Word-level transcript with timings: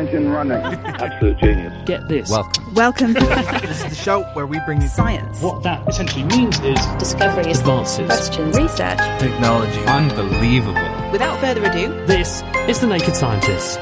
engine 0.00 0.30
running. 0.30 0.56
Absolute 0.84 1.38
genius. 1.38 1.72
Get 1.84 2.08
this. 2.08 2.30
Welcome. 2.30 2.74
Welcome. 2.74 3.12
this 3.14 3.84
is 3.84 3.90
the 3.90 3.94
show 3.94 4.22
where 4.32 4.46
we 4.46 4.58
bring 4.60 4.80
you 4.80 4.88
science. 4.88 5.40
What 5.42 5.62
that 5.62 5.86
essentially 5.88 6.24
means 6.24 6.58
is 6.60 6.78
discoveries, 6.98 7.60
advances, 7.60 8.06
questions, 8.06 8.56
research, 8.56 8.98
technology. 9.20 9.80
Unbelievable. 9.84 11.10
Without 11.12 11.38
further 11.40 11.64
ado, 11.64 11.88
this 12.06 12.42
is 12.66 12.80
The 12.80 12.86
Naked 12.86 13.14
Scientists. 13.14 13.76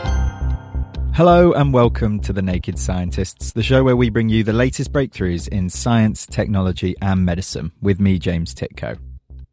Hello 1.15 1.53
and 1.53 1.73
welcome 1.73 2.21
to 2.21 2.33
The 2.33 2.43
Naked 2.43 2.79
Scientists, 2.79 3.53
the 3.53 3.63
show 3.63 3.83
where 3.83 3.97
we 3.97 4.09
bring 4.09 4.29
you 4.29 4.45
the 4.45 4.53
latest 4.53 4.93
breakthroughs 4.93 5.49
in 5.49 5.69
science, 5.69 6.27
technology, 6.27 6.95
and 7.03 7.25
medicine 7.25 7.73
with 7.81 8.01
me, 8.01 8.19
James 8.19 8.55
Tytko. 8.55 8.99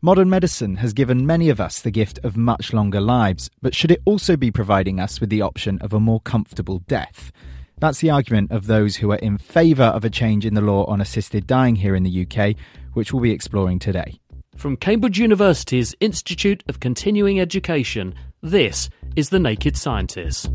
Modern 0.02 0.30
medicine 0.30 0.76
has 0.78 0.94
given 0.94 1.26
many 1.26 1.50
of 1.50 1.60
us 1.60 1.82
the 1.82 1.90
gift 1.90 2.20
of 2.24 2.38
much 2.38 2.74
longer 2.74 3.02
lives, 3.02 3.50
but 3.62 3.74
should 3.74 3.92
it 3.92 4.02
also 4.06 4.36
be 4.36 4.52
providing 4.52 5.00
us 5.00 5.20
with 5.20 5.30
the 5.30 5.42
option 5.42 5.80
of 5.80 5.94
a 5.94 6.00
more 6.00 6.20
comfortable 6.20 6.80
death? 6.80 7.32
That's 7.80 8.00
the 8.00 8.10
argument 8.10 8.52
of 8.52 8.68
those 8.68 8.98
who 8.98 9.12
are 9.12 9.18
in 9.18 9.38
favour 9.38 9.86
of 9.86 10.06
a 10.06 10.10
change 10.10 10.46
in 10.46 10.54
the 10.54 10.62
law 10.62 10.86
on 10.86 11.02
assisted 11.02 11.48
dying 11.48 11.78
here 11.78 11.96
in 11.96 12.04
the 12.04 12.28
UK, 12.28 12.56
which 12.94 13.14
we'll 13.14 13.24
be 13.24 13.32
exploring 13.32 13.80
today. 13.80 14.20
From 14.56 14.78
Cambridge 14.78 15.20
University's 15.20 15.96
Institute 16.00 16.64
of 16.68 16.80
Continuing 16.80 17.40
Education, 17.40 18.14
this 18.42 18.90
is 19.16 19.30
The 19.30 19.40
Naked 19.40 19.76
Scientists. 19.76 20.50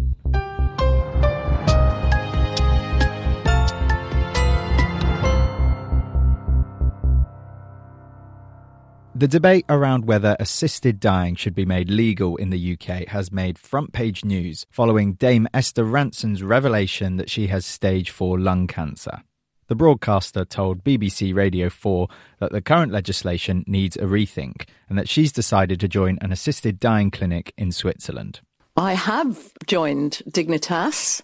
The 9.20 9.28
debate 9.28 9.66
around 9.68 10.06
whether 10.06 10.34
assisted 10.40 10.98
dying 10.98 11.34
should 11.34 11.54
be 11.54 11.66
made 11.66 11.90
legal 11.90 12.36
in 12.36 12.48
the 12.48 12.72
UK 12.72 13.06
has 13.08 13.30
made 13.30 13.58
front 13.58 13.92
page 13.92 14.24
news 14.24 14.64
following 14.70 15.12
Dame 15.12 15.46
Esther 15.52 15.84
Rantzen's 15.84 16.42
revelation 16.42 17.18
that 17.18 17.28
she 17.28 17.48
has 17.48 17.66
stage 17.66 18.08
4 18.08 18.38
lung 18.38 18.66
cancer. 18.66 19.20
The 19.66 19.74
broadcaster 19.74 20.46
told 20.46 20.84
BBC 20.84 21.34
Radio 21.34 21.68
4 21.68 22.08
that 22.38 22.50
the 22.50 22.62
current 22.62 22.92
legislation 22.92 23.62
needs 23.66 23.94
a 23.96 24.04
rethink 24.04 24.66
and 24.88 24.96
that 24.96 25.06
she's 25.06 25.32
decided 25.32 25.80
to 25.80 25.86
join 25.86 26.16
an 26.22 26.32
assisted 26.32 26.80
dying 26.80 27.10
clinic 27.10 27.52
in 27.58 27.72
Switzerland. 27.72 28.40
I 28.74 28.94
have 28.94 29.52
joined 29.66 30.22
Dignitas. 30.30 31.20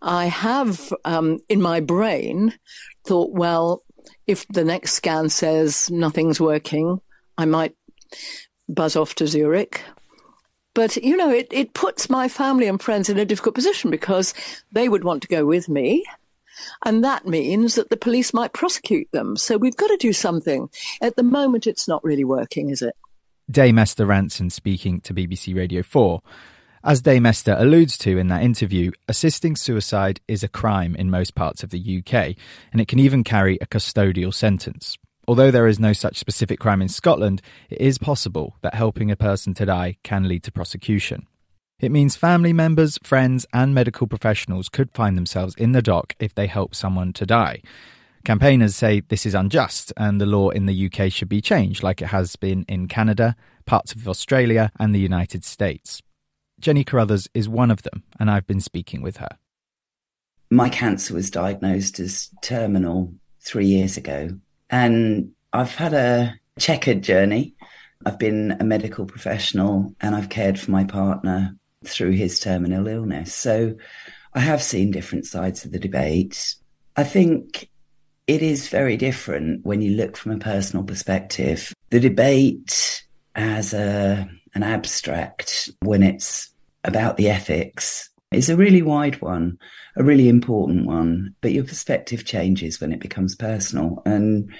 I 0.00 0.28
have, 0.28 0.94
um, 1.04 1.40
in 1.50 1.60
my 1.60 1.80
brain, 1.80 2.54
thought, 3.04 3.32
well, 3.32 3.82
if 4.26 4.48
the 4.48 4.64
next 4.64 4.94
scan 4.94 5.28
says 5.28 5.90
nothing's 5.90 6.40
working, 6.40 7.02
I 7.38 7.44
might 7.44 7.74
buzz 8.68 8.96
off 8.96 9.14
to 9.14 9.26
Zurich. 9.26 9.82
But, 10.74 10.96
you 10.96 11.16
know, 11.16 11.30
it, 11.30 11.48
it 11.50 11.74
puts 11.74 12.10
my 12.10 12.28
family 12.28 12.68
and 12.68 12.80
friends 12.80 13.08
in 13.08 13.18
a 13.18 13.24
difficult 13.24 13.54
position 13.54 13.90
because 13.90 14.34
they 14.70 14.88
would 14.88 15.04
want 15.04 15.22
to 15.22 15.28
go 15.28 15.46
with 15.46 15.68
me. 15.68 16.04
And 16.84 17.02
that 17.04 17.26
means 17.26 17.76
that 17.76 17.88
the 17.88 17.96
police 17.96 18.34
might 18.34 18.52
prosecute 18.52 19.10
them. 19.12 19.36
So 19.36 19.56
we've 19.56 19.76
got 19.76 19.88
to 19.88 19.96
do 19.96 20.12
something. 20.12 20.68
At 21.00 21.16
the 21.16 21.22
moment, 21.22 21.66
it's 21.66 21.88
not 21.88 22.04
really 22.04 22.24
working, 22.24 22.70
is 22.70 22.82
it? 22.82 22.94
Dame 23.50 23.78
Esther 23.78 24.06
Rantzen 24.06 24.52
speaking 24.52 25.00
to 25.02 25.14
BBC 25.14 25.56
Radio 25.56 25.82
4. 25.82 26.20
As 26.84 27.00
Dame 27.00 27.26
Esther 27.26 27.56
alludes 27.58 27.96
to 27.98 28.18
in 28.18 28.28
that 28.28 28.42
interview, 28.42 28.92
assisting 29.08 29.56
suicide 29.56 30.20
is 30.28 30.42
a 30.42 30.48
crime 30.48 30.94
in 30.94 31.10
most 31.10 31.34
parts 31.34 31.62
of 31.62 31.70
the 31.70 31.98
UK, 31.98 32.36
and 32.72 32.80
it 32.80 32.88
can 32.88 32.98
even 32.98 33.24
carry 33.24 33.58
a 33.60 33.66
custodial 33.66 34.32
sentence. 34.32 34.96
Although 35.28 35.50
there 35.50 35.66
is 35.66 35.78
no 35.78 35.92
such 35.92 36.16
specific 36.16 36.58
crime 36.58 36.80
in 36.80 36.88
Scotland, 36.88 37.42
it 37.68 37.82
is 37.82 37.98
possible 37.98 38.56
that 38.62 38.72
helping 38.72 39.10
a 39.10 39.16
person 39.16 39.52
to 39.54 39.66
die 39.66 39.98
can 40.02 40.26
lead 40.26 40.42
to 40.44 40.50
prosecution. 40.50 41.26
It 41.80 41.92
means 41.92 42.16
family 42.16 42.54
members, 42.54 42.98
friends, 43.02 43.44
and 43.52 43.74
medical 43.74 44.06
professionals 44.06 44.70
could 44.70 44.90
find 44.94 45.18
themselves 45.18 45.54
in 45.56 45.72
the 45.72 45.82
dock 45.82 46.14
if 46.18 46.34
they 46.34 46.46
help 46.46 46.74
someone 46.74 47.12
to 47.12 47.26
die. 47.26 47.60
Campaigners 48.24 48.74
say 48.74 49.00
this 49.00 49.26
is 49.26 49.34
unjust 49.34 49.92
and 49.98 50.18
the 50.18 50.24
law 50.24 50.48
in 50.48 50.64
the 50.64 50.90
UK 50.90 51.12
should 51.12 51.28
be 51.28 51.42
changed, 51.42 51.82
like 51.82 52.00
it 52.00 52.06
has 52.06 52.34
been 52.36 52.64
in 52.66 52.88
Canada, 52.88 53.36
parts 53.66 53.92
of 53.92 54.08
Australia, 54.08 54.72
and 54.80 54.94
the 54.94 54.98
United 54.98 55.44
States. 55.44 56.00
Jenny 56.58 56.84
Carruthers 56.84 57.28
is 57.34 57.50
one 57.50 57.70
of 57.70 57.82
them, 57.82 58.02
and 58.18 58.30
I've 58.30 58.46
been 58.46 58.60
speaking 58.60 59.02
with 59.02 59.18
her. 59.18 59.36
My 60.50 60.70
cancer 60.70 61.12
was 61.12 61.30
diagnosed 61.30 62.00
as 62.00 62.30
terminal 62.42 63.12
three 63.40 63.66
years 63.66 63.98
ago, 63.98 64.30
and 64.70 65.30
I've 65.52 65.74
had 65.74 65.94
a 65.94 66.38
checkered 66.58 67.02
journey. 67.02 67.54
I've 68.04 68.18
been 68.18 68.56
a 68.60 68.64
medical 68.64 69.06
professional 69.06 69.94
and 70.00 70.14
I've 70.14 70.28
cared 70.28 70.58
for 70.58 70.70
my 70.70 70.84
partner 70.84 71.56
through 71.84 72.12
his 72.12 72.38
terminal 72.38 72.86
illness. 72.86 73.34
So 73.34 73.76
I 74.34 74.40
have 74.40 74.62
seen 74.62 74.90
different 74.90 75.26
sides 75.26 75.64
of 75.64 75.72
the 75.72 75.78
debate. 75.78 76.54
I 76.96 77.04
think 77.04 77.68
it 78.26 78.42
is 78.42 78.68
very 78.68 78.96
different 78.96 79.64
when 79.64 79.80
you 79.80 79.92
look 79.96 80.16
from 80.16 80.32
a 80.32 80.38
personal 80.38 80.84
perspective. 80.84 81.72
The 81.90 82.00
debate 82.00 83.04
as 83.34 83.72
a 83.72 84.28
an 84.54 84.62
abstract 84.62 85.70
when 85.82 86.02
it's 86.02 86.50
about 86.84 87.16
the 87.16 87.28
ethics 87.28 88.10
is 88.30 88.48
a 88.48 88.56
really 88.56 88.82
wide 88.82 89.20
one, 89.22 89.58
a 89.96 90.04
really 90.04 90.28
important 90.28 90.86
one, 90.86 91.34
but 91.40 91.52
your 91.52 91.64
perspective 91.64 92.24
changes 92.24 92.80
when 92.80 92.92
it 92.92 93.00
becomes 93.00 93.34
personal. 93.34 94.02
And 94.04 94.52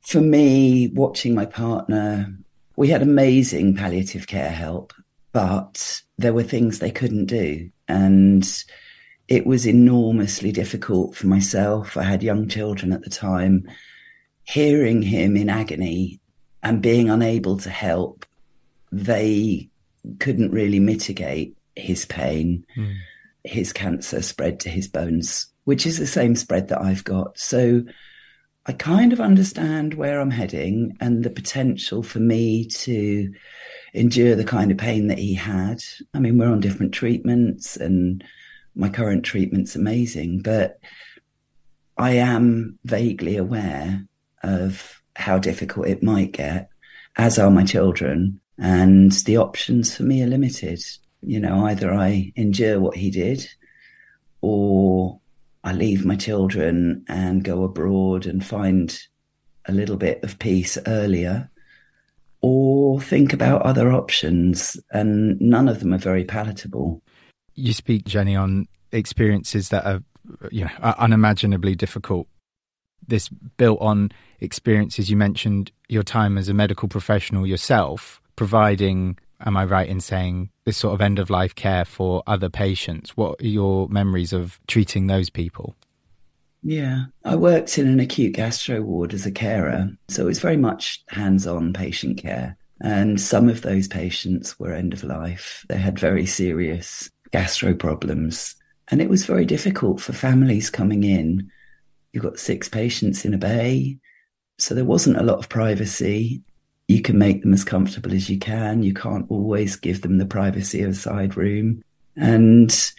for 0.00 0.20
me, 0.20 0.88
watching 0.88 1.34
my 1.34 1.46
partner, 1.46 2.34
we 2.76 2.88
had 2.88 3.02
amazing 3.02 3.76
palliative 3.76 4.26
care 4.26 4.50
help, 4.50 4.92
but 5.32 6.02
there 6.18 6.32
were 6.32 6.42
things 6.42 6.78
they 6.78 6.90
couldn't 6.90 7.26
do. 7.26 7.70
And 7.86 8.64
it 9.28 9.46
was 9.46 9.66
enormously 9.66 10.50
difficult 10.50 11.14
for 11.14 11.28
myself. 11.28 11.96
I 11.96 12.02
had 12.02 12.22
young 12.22 12.48
children 12.48 12.92
at 12.92 13.02
the 13.02 13.10
time. 13.10 13.68
Hearing 14.44 15.02
him 15.02 15.36
in 15.36 15.48
agony 15.48 16.18
and 16.64 16.82
being 16.82 17.08
unable 17.08 17.56
to 17.58 17.70
help, 17.70 18.26
they 18.90 19.68
couldn't 20.18 20.50
really 20.50 20.80
mitigate 20.80 21.56
his 21.76 22.04
pain. 22.04 22.64
Mm. 22.76 22.96
His 23.44 23.72
cancer 23.72 24.20
spread 24.20 24.60
to 24.60 24.68
his 24.68 24.86
bones, 24.86 25.46
which 25.64 25.86
is 25.86 25.98
the 25.98 26.06
same 26.06 26.36
spread 26.36 26.68
that 26.68 26.82
I've 26.82 27.04
got. 27.04 27.38
So 27.38 27.82
I 28.66 28.72
kind 28.72 29.12
of 29.12 29.20
understand 29.20 29.94
where 29.94 30.20
I'm 30.20 30.30
heading 30.30 30.96
and 31.00 31.24
the 31.24 31.30
potential 31.30 32.02
for 32.02 32.20
me 32.20 32.66
to 32.66 33.32
endure 33.94 34.36
the 34.36 34.44
kind 34.44 34.70
of 34.70 34.76
pain 34.76 35.06
that 35.06 35.18
he 35.18 35.34
had. 35.34 35.82
I 36.12 36.18
mean, 36.18 36.36
we're 36.38 36.52
on 36.52 36.60
different 36.60 36.92
treatments 36.92 37.76
and 37.76 38.22
my 38.74 38.88
current 38.88 39.24
treatment's 39.24 39.74
amazing, 39.74 40.42
but 40.42 40.78
I 41.96 42.12
am 42.12 42.78
vaguely 42.84 43.36
aware 43.36 44.06
of 44.42 45.02
how 45.16 45.38
difficult 45.38 45.88
it 45.88 46.02
might 46.02 46.32
get, 46.32 46.70
as 47.16 47.38
are 47.38 47.50
my 47.50 47.64
children. 47.64 48.40
And 48.58 49.12
the 49.12 49.38
options 49.38 49.96
for 49.96 50.02
me 50.02 50.22
are 50.22 50.26
limited 50.26 50.82
you 51.22 51.40
know, 51.40 51.66
either 51.66 51.92
I 51.92 52.32
endure 52.36 52.80
what 52.80 52.96
he 52.96 53.10
did 53.10 53.46
or 54.40 55.20
I 55.64 55.72
leave 55.72 56.04
my 56.04 56.16
children 56.16 57.04
and 57.08 57.44
go 57.44 57.64
abroad 57.64 58.26
and 58.26 58.44
find 58.44 58.98
a 59.66 59.72
little 59.72 59.96
bit 59.96 60.22
of 60.24 60.38
peace 60.38 60.78
earlier 60.86 61.50
or 62.40 63.00
think 63.00 63.32
about 63.32 63.62
other 63.62 63.92
options. 63.92 64.80
And 64.90 65.40
none 65.40 65.68
of 65.68 65.80
them 65.80 65.92
are 65.92 65.98
very 65.98 66.24
palatable. 66.24 67.02
You 67.54 67.72
speak, 67.74 68.04
Jenny, 68.04 68.34
on 68.36 68.66
experiences 68.92 69.68
that 69.68 69.84
are, 69.84 70.02
you 70.50 70.64
know, 70.64 70.70
unimaginably 70.80 71.74
difficult. 71.74 72.26
This 73.06 73.28
built 73.28 73.80
on 73.80 74.12
experiences. 74.40 75.10
You 75.10 75.16
mentioned 75.16 75.72
your 75.88 76.02
time 76.02 76.38
as 76.38 76.48
a 76.48 76.54
medical 76.54 76.88
professional 76.88 77.46
yourself, 77.46 78.20
providing 78.36 79.18
am 79.44 79.56
I 79.56 79.64
right 79.64 79.88
in 79.88 80.00
saying 80.00 80.50
this 80.70 80.76
sort 80.76 80.94
of 80.94 81.00
end 81.00 81.18
of 81.18 81.30
life 81.30 81.56
care 81.56 81.84
for 81.84 82.22
other 82.28 82.48
patients? 82.48 83.16
What 83.16 83.42
are 83.42 83.46
your 83.46 83.88
memories 83.88 84.32
of 84.32 84.60
treating 84.68 85.08
those 85.08 85.28
people? 85.28 85.74
Yeah, 86.62 87.06
I 87.24 87.34
worked 87.34 87.76
in 87.76 87.88
an 87.88 87.98
acute 87.98 88.34
gastro 88.34 88.80
ward 88.80 89.12
as 89.12 89.26
a 89.26 89.32
carer, 89.32 89.90
so 90.08 90.22
it 90.22 90.26
was 90.26 90.38
very 90.38 90.56
much 90.56 91.02
hands 91.08 91.44
on 91.44 91.72
patient 91.72 92.18
care. 92.18 92.56
And 92.80 93.20
some 93.20 93.48
of 93.48 93.62
those 93.62 93.88
patients 93.88 94.60
were 94.60 94.72
end 94.72 94.92
of 94.92 95.02
life. 95.02 95.66
They 95.68 95.76
had 95.76 95.98
very 95.98 96.24
serious 96.24 97.10
gastro 97.32 97.74
problems. 97.74 98.54
And 98.92 99.02
it 99.02 99.10
was 99.10 99.26
very 99.26 99.44
difficult 99.44 100.00
for 100.00 100.12
families 100.12 100.70
coming 100.70 101.02
in. 101.02 101.50
You've 102.12 102.22
got 102.22 102.38
six 102.38 102.68
patients 102.68 103.24
in 103.24 103.34
a 103.34 103.38
bay. 103.38 103.98
So 104.58 104.76
there 104.76 104.84
wasn't 104.84 105.18
a 105.18 105.24
lot 105.24 105.38
of 105.38 105.48
privacy 105.48 106.42
you 106.90 107.00
can 107.00 107.16
make 107.16 107.42
them 107.42 107.52
as 107.52 107.62
comfortable 107.62 108.12
as 108.12 108.28
you 108.28 108.36
can. 108.36 108.82
You 108.82 108.92
can't 108.92 109.24
always 109.28 109.76
give 109.76 110.02
them 110.02 110.18
the 110.18 110.26
privacy 110.26 110.82
of 110.82 110.90
a 110.90 110.94
side 110.94 111.36
room. 111.36 111.84
And 112.16 112.92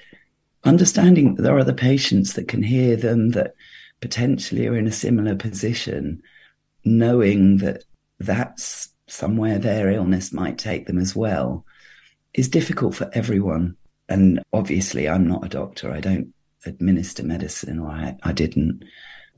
understanding 0.63 1.35
that 1.35 1.41
there 1.41 1.53
are 1.57 1.59
other 1.59 1.73
patients 1.73 2.33
that 2.33 2.47
can 2.47 2.63
hear 2.63 2.95
them 2.95 3.31
that 3.31 3.53
potentially 3.99 4.65
are 4.65 4.77
in 4.77 4.87
a 4.87 4.93
similar 4.93 5.35
position, 5.35 6.23
knowing 6.85 7.57
that 7.57 7.83
that's 8.17 8.87
somewhere 9.07 9.59
their 9.59 9.91
illness 9.91 10.31
might 10.31 10.57
take 10.57 10.87
them 10.87 10.97
as 10.97 11.13
well, 11.13 11.65
is 12.33 12.47
difficult 12.47 12.95
for 12.95 13.11
everyone. 13.11 13.75
And 14.07 14.41
obviously, 14.53 15.09
I'm 15.09 15.27
not 15.27 15.43
a 15.43 15.49
doctor. 15.49 15.91
I 15.91 15.99
don't 15.99 16.33
administer 16.65 17.23
medicine, 17.23 17.79
or 17.79 17.89
I, 17.91 18.15
I 18.23 18.31
didn't. 18.31 18.85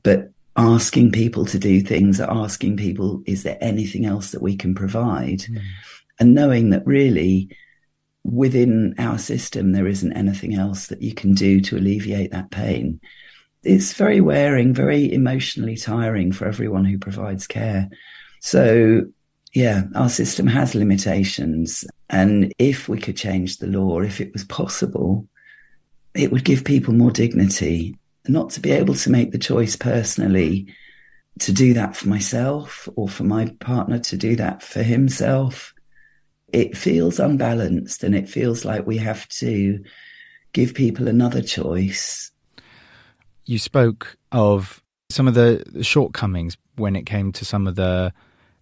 But 0.04 0.30
asking 0.56 1.12
people 1.12 1.44
to 1.46 1.58
do 1.58 1.80
things, 1.80 2.20
asking 2.20 2.76
people, 2.76 3.22
is 3.26 3.42
there 3.42 3.58
anything 3.60 4.06
else 4.06 4.30
that 4.30 4.42
we 4.42 4.56
can 4.56 4.74
provide? 4.74 5.40
Mm. 5.40 5.62
And 6.20 6.34
knowing 6.34 6.70
that 6.70 6.86
really 6.86 7.48
within 8.22 8.94
our 8.98 9.18
system, 9.18 9.72
there 9.72 9.86
isn't 9.86 10.12
anything 10.12 10.54
else 10.54 10.86
that 10.86 11.02
you 11.02 11.12
can 11.12 11.34
do 11.34 11.60
to 11.60 11.76
alleviate 11.76 12.30
that 12.30 12.50
pain. 12.50 13.00
It's 13.62 13.94
very 13.94 14.20
wearing, 14.20 14.74
very 14.74 15.12
emotionally 15.12 15.76
tiring 15.76 16.32
for 16.32 16.46
everyone 16.46 16.84
who 16.84 16.98
provides 16.98 17.46
care. 17.46 17.88
So, 18.40 19.02
yeah, 19.54 19.84
our 19.94 20.08
system 20.08 20.46
has 20.46 20.74
limitations. 20.74 21.84
And 22.10 22.52
if 22.58 22.88
we 22.88 22.98
could 22.98 23.16
change 23.16 23.58
the 23.58 23.66
law, 23.66 24.00
if 24.00 24.20
it 24.20 24.32
was 24.32 24.44
possible, 24.44 25.26
it 26.14 26.30
would 26.30 26.44
give 26.44 26.64
people 26.64 26.94
more 26.94 27.10
dignity, 27.10 27.96
not 28.26 28.50
to 28.50 28.60
be 28.60 28.70
able 28.70 28.94
to 28.94 29.10
make 29.10 29.32
the 29.32 29.38
choice 29.38 29.76
personally 29.76 30.66
to 31.40 31.52
do 31.52 31.74
that 31.74 31.96
for 31.96 32.08
myself 32.08 32.88
or 32.96 33.08
for 33.08 33.24
my 33.24 33.46
partner 33.60 33.98
to 33.98 34.16
do 34.16 34.36
that 34.36 34.62
for 34.62 34.82
himself 34.82 35.74
it 36.54 36.76
feels 36.76 37.18
unbalanced 37.18 38.04
and 38.04 38.14
it 38.14 38.28
feels 38.28 38.64
like 38.64 38.86
we 38.86 38.96
have 38.98 39.28
to 39.28 39.82
give 40.52 40.72
people 40.72 41.08
another 41.08 41.42
choice. 41.42 42.30
You 43.44 43.58
spoke 43.58 44.16
of 44.30 44.80
some 45.10 45.26
of 45.26 45.34
the 45.34 45.64
shortcomings 45.82 46.56
when 46.76 46.94
it 46.94 47.06
came 47.06 47.32
to 47.32 47.44
some 47.44 47.66
of 47.66 47.74
the 47.74 48.12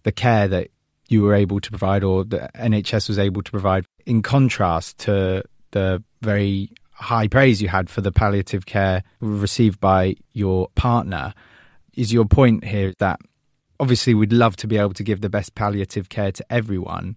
the 0.01 0.11
care 0.11 0.47
that 0.47 0.69
you 1.07 1.21
were 1.21 1.35
able 1.35 1.59
to 1.59 1.69
provide 1.69 2.03
or 2.03 2.23
the 2.23 2.49
NHS 2.55 3.07
was 3.07 3.19
able 3.19 3.43
to 3.43 3.51
provide 3.51 3.85
in 4.05 4.23
contrast 4.23 4.97
to 4.99 5.43
the 5.71 6.03
very 6.21 6.71
high 7.03 7.27
praise 7.27 7.61
you 7.61 7.67
had 7.67 7.89
for 7.89 8.01
the 8.01 8.11
palliative 8.11 8.65
care 8.65 9.03
received 9.19 9.79
by 9.79 10.15
your 10.33 10.67
partner 10.75 11.33
is 11.93 12.11
your 12.11 12.25
point 12.25 12.63
here 12.63 12.93
that 12.99 13.19
obviously 13.79 14.13
we'd 14.13 14.33
love 14.33 14.55
to 14.55 14.67
be 14.67 14.77
able 14.77 14.93
to 14.93 15.03
give 15.03 15.21
the 15.21 15.29
best 15.29 15.53
palliative 15.55 16.09
care 16.09 16.31
to 16.31 16.45
everyone 16.49 17.15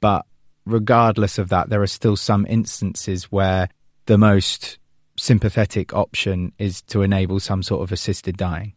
but 0.00 0.24
regardless 0.64 1.38
of 1.38 1.48
that, 1.50 1.68
there 1.68 1.82
are 1.82 1.86
still 1.86 2.16
some 2.16 2.46
instances 2.48 3.24
where 3.24 3.68
the 4.06 4.18
most 4.18 4.78
sympathetic 5.16 5.92
option 5.94 6.52
is 6.58 6.82
to 6.82 7.02
enable 7.02 7.40
some 7.40 7.62
sort 7.62 7.82
of 7.82 7.92
assisted 7.92 8.36
dying. 8.36 8.74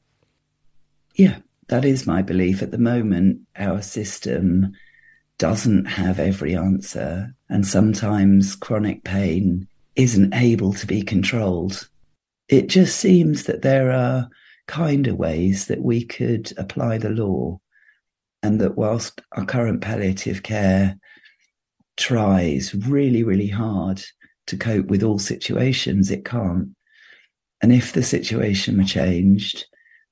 Yeah, 1.15 1.37
that 1.67 1.85
is 1.85 2.07
my 2.07 2.21
belief. 2.21 2.61
At 2.61 2.71
the 2.71 2.77
moment, 2.77 3.41
our 3.55 3.81
system 3.81 4.73
doesn't 5.37 5.85
have 5.85 6.19
every 6.19 6.55
answer, 6.55 7.33
and 7.49 7.65
sometimes 7.65 8.55
chronic 8.55 9.03
pain 9.03 9.67
isn't 9.95 10.33
able 10.33 10.73
to 10.73 10.87
be 10.87 11.01
controlled. 11.01 11.87
It 12.49 12.67
just 12.67 12.99
seems 12.99 13.43
that 13.43 13.61
there 13.61 13.91
are 13.91 14.29
kinder 14.67 15.15
ways 15.15 15.67
that 15.67 15.81
we 15.81 16.05
could 16.05 16.51
apply 16.57 16.97
the 16.97 17.09
law, 17.09 17.59
and 18.41 18.59
that 18.59 18.75
whilst 18.75 19.21
our 19.33 19.45
current 19.45 19.81
palliative 19.81 20.43
care 20.43 20.97
tries 21.97 22.73
really, 22.73 23.23
really 23.23 23.47
hard 23.47 24.03
to 24.47 24.57
cope 24.57 24.87
with 24.87 25.03
all 25.03 25.19
situations, 25.19 26.11
it 26.11 26.25
can't. 26.25 26.69
And 27.61 27.71
if 27.71 27.93
the 27.93 28.03
situation 28.03 28.77
were 28.77 28.83
changed, 28.83 29.65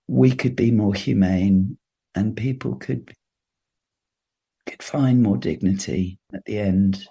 we 0.07 0.31
could 0.31 0.56
be 0.56 0.72
more 0.72 0.94
humane 0.94 1.77
and 2.16 2.36
people 2.36 2.75
could 2.75 3.13
could 4.68 4.84
find 4.84 5.24
more 5.24 5.38
dignity 5.38 6.19
at 6.34 6.45
the 6.45 6.60
end. 6.60 7.06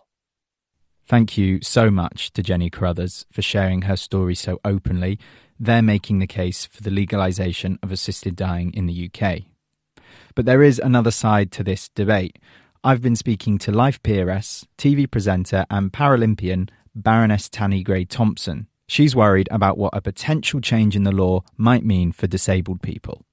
Thank 1.10 1.36
you 1.36 1.58
so 1.60 1.90
much 1.90 2.32
to 2.34 2.42
Jenny 2.44 2.70
Carruthers 2.70 3.26
for 3.32 3.42
sharing 3.42 3.82
her 3.82 3.96
story 3.96 4.36
so 4.36 4.60
openly. 4.64 5.18
They're 5.58 5.82
making 5.82 6.20
the 6.20 6.28
case 6.28 6.66
for 6.66 6.84
the 6.84 6.90
legalisation 6.90 7.78
of 7.82 7.90
assisted 7.90 8.36
dying 8.36 8.72
in 8.74 8.86
the 8.86 9.10
UK. 9.12 9.40
But 10.36 10.44
there 10.44 10.62
is 10.62 10.78
another 10.78 11.10
side 11.10 11.50
to 11.50 11.64
this 11.64 11.88
debate. 11.88 12.38
I've 12.84 13.02
been 13.02 13.16
speaking 13.16 13.58
to 13.58 13.72
life 13.72 14.00
peeress, 14.04 14.64
TV 14.78 15.10
presenter, 15.10 15.66
and 15.68 15.92
Paralympian 15.92 16.68
Baroness 16.94 17.48
Tanni 17.48 17.82
Grey 17.82 18.04
Thompson. 18.04 18.68
She's 18.86 19.16
worried 19.16 19.48
about 19.50 19.78
what 19.78 19.96
a 19.96 20.00
potential 20.00 20.60
change 20.60 20.94
in 20.94 21.02
the 21.02 21.10
law 21.10 21.42
might 21.56 21.84
mean 21.84 22.12
for 22.12 22.28
disabled 22.28 22.82
people. 22.82 23.24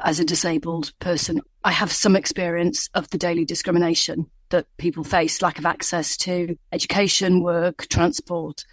As 0.00 0.20
a 0.20 0.24
disabled 0.24 0.92
person, 0.98 1.40
I 1.62 1.70
have 1.70 1.92
some 1.92 2.16
experience 2.16 2.88
of 2.94 3.08
the 3.10 3.18
daily 3.18 3.44
discrimination 3.44 4.26
that 4.50 4.66
people 4.76 5.04
face 5.04 5.40
lack 5.40 5.58
of 5.58 5.66
access 5.66 6.16
to 6.18 6.56
education, 6.72 7.42
work, 7.42 7.86
transport. 7.88 8.64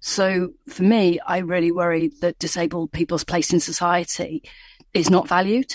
So 0.00 0.50
for 0.68 0.82
me, 0.82 1.20
I 1.20 1.38
really 1.38 1.70
worry 1.70 2.10
that 2.20 2.38
disabled 2.38 2.92
people's 2.92 3.24
place 3.24 3.52
in 3.52 3.60
society 3.60 4.42
is 4.94 5.10
not 5.10 5.28
valued 5.28 5.74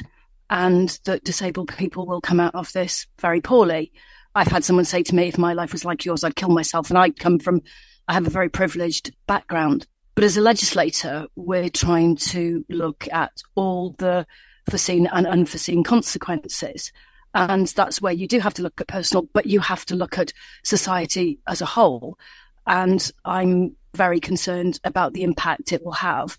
and 0.50 1.00
that 1.06 1.24
disabled 1.24 1.76
people 1.78 2.06
will 2.06 2.22
come 2.22 2.40
out 2.40 2.56
of 2.56 2.72
this 2.74 3.08
very 3.20 3.42
poorly. 3.42 3.92
I've 4.34 4.48
had 4.48 4.64
someone 4.64 4.86
say 4.86 5.04
to 5.04 5.16
me, 5.16 5.28
if 5.28 5.38
my 5.38 5.54
life 5.54 5.72
was 5.72 5.86
like 5.86 6.04
yours, 6.06 6.24
I'd 6.24 6.36
kill 6.36 6.50
myself. 6.50 6.90
And 6.90 6.98
I 6.98 7.12
come 7.12 7.40
from, 7.40 7.62
I 8.08 8.14
have 8.14 8.28
a 8.28 8.32
very 8.32 8.50
privileged 8.50 9.16
background. 9.28 9.88
But 10.14 10.24
as 10.24 10.38
a 10.38 10.42
legislator, 10.42 11.28
we're 11.36 11.70
trying 11.70 12.18
to 12.18 12.66
look 12.70 13.08
at 13.12 13.32
all 13.56 13.96
the 13.98 14.26
foreseen 14.70 15.08
and 15.08 15.28
unforeseen 15.28 15.84
consequences. 15.84 16.92
And 17.34 17.68
that's 17.68 18.02
where 18.02 18.14
you 18.14 18.28
do 18.28 18.40
have 18.40 18.54
to 18.56 18.62
look 18.62 18.80
at 18.80 18.88
personal, 18.88 19.28
but 19.34 19.46
you 19.46 19.60
have 19.60 19.86
to 19.88 19.96
look 19.96 20.18
at 20.18 20.34
society 20.64 21.40
as 21.48 21.62
a 21.62 21.66
whole. 21.66 22.18
And 22.66 23.12
I'm 23.26 23.76
very 23.94 24.20
concerned 24.20 24.80
about 24.84 25.14
the 25.14 25.24
impact 25.24 25.74
it 25.74 25.84
will 25.84 25.92
have 25.94 26.38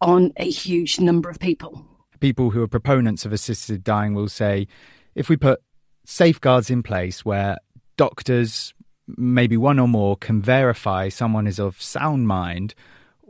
on 0.00 0.32
a 0.36 0.48
huge 0.48 1.00
number 1.00 1.30
of 1.30 1.38
people 1.38 1.86
people 2.24 2.48
who 2.48 2.62
are 2.62 2.68
proponents 2.68 3.26
of 3.26 3.34
assisted 3.34 3.84
dying 3.84 4.14
will 4.14 4.30
say 4.30 4.66
if 5.14 5.28
we 5.28 5.36
put 5.36 5.60
safeguards 6.06 6.70
in 6.70 6.82
place 6.82 7.22
where 7.22 7.58
doctors, 7.98 8.72
maybe 9.06 9.58
one 9.58 9.78
or 9.78 9.86
more, 9.86 10.16
can 10.16 10.40
verify 10.40 11.10
someone 11.10 11.46
is 11.46 11.58
of 11.58 11.82
sound 11.82 12.26
mind, 12.26 12.74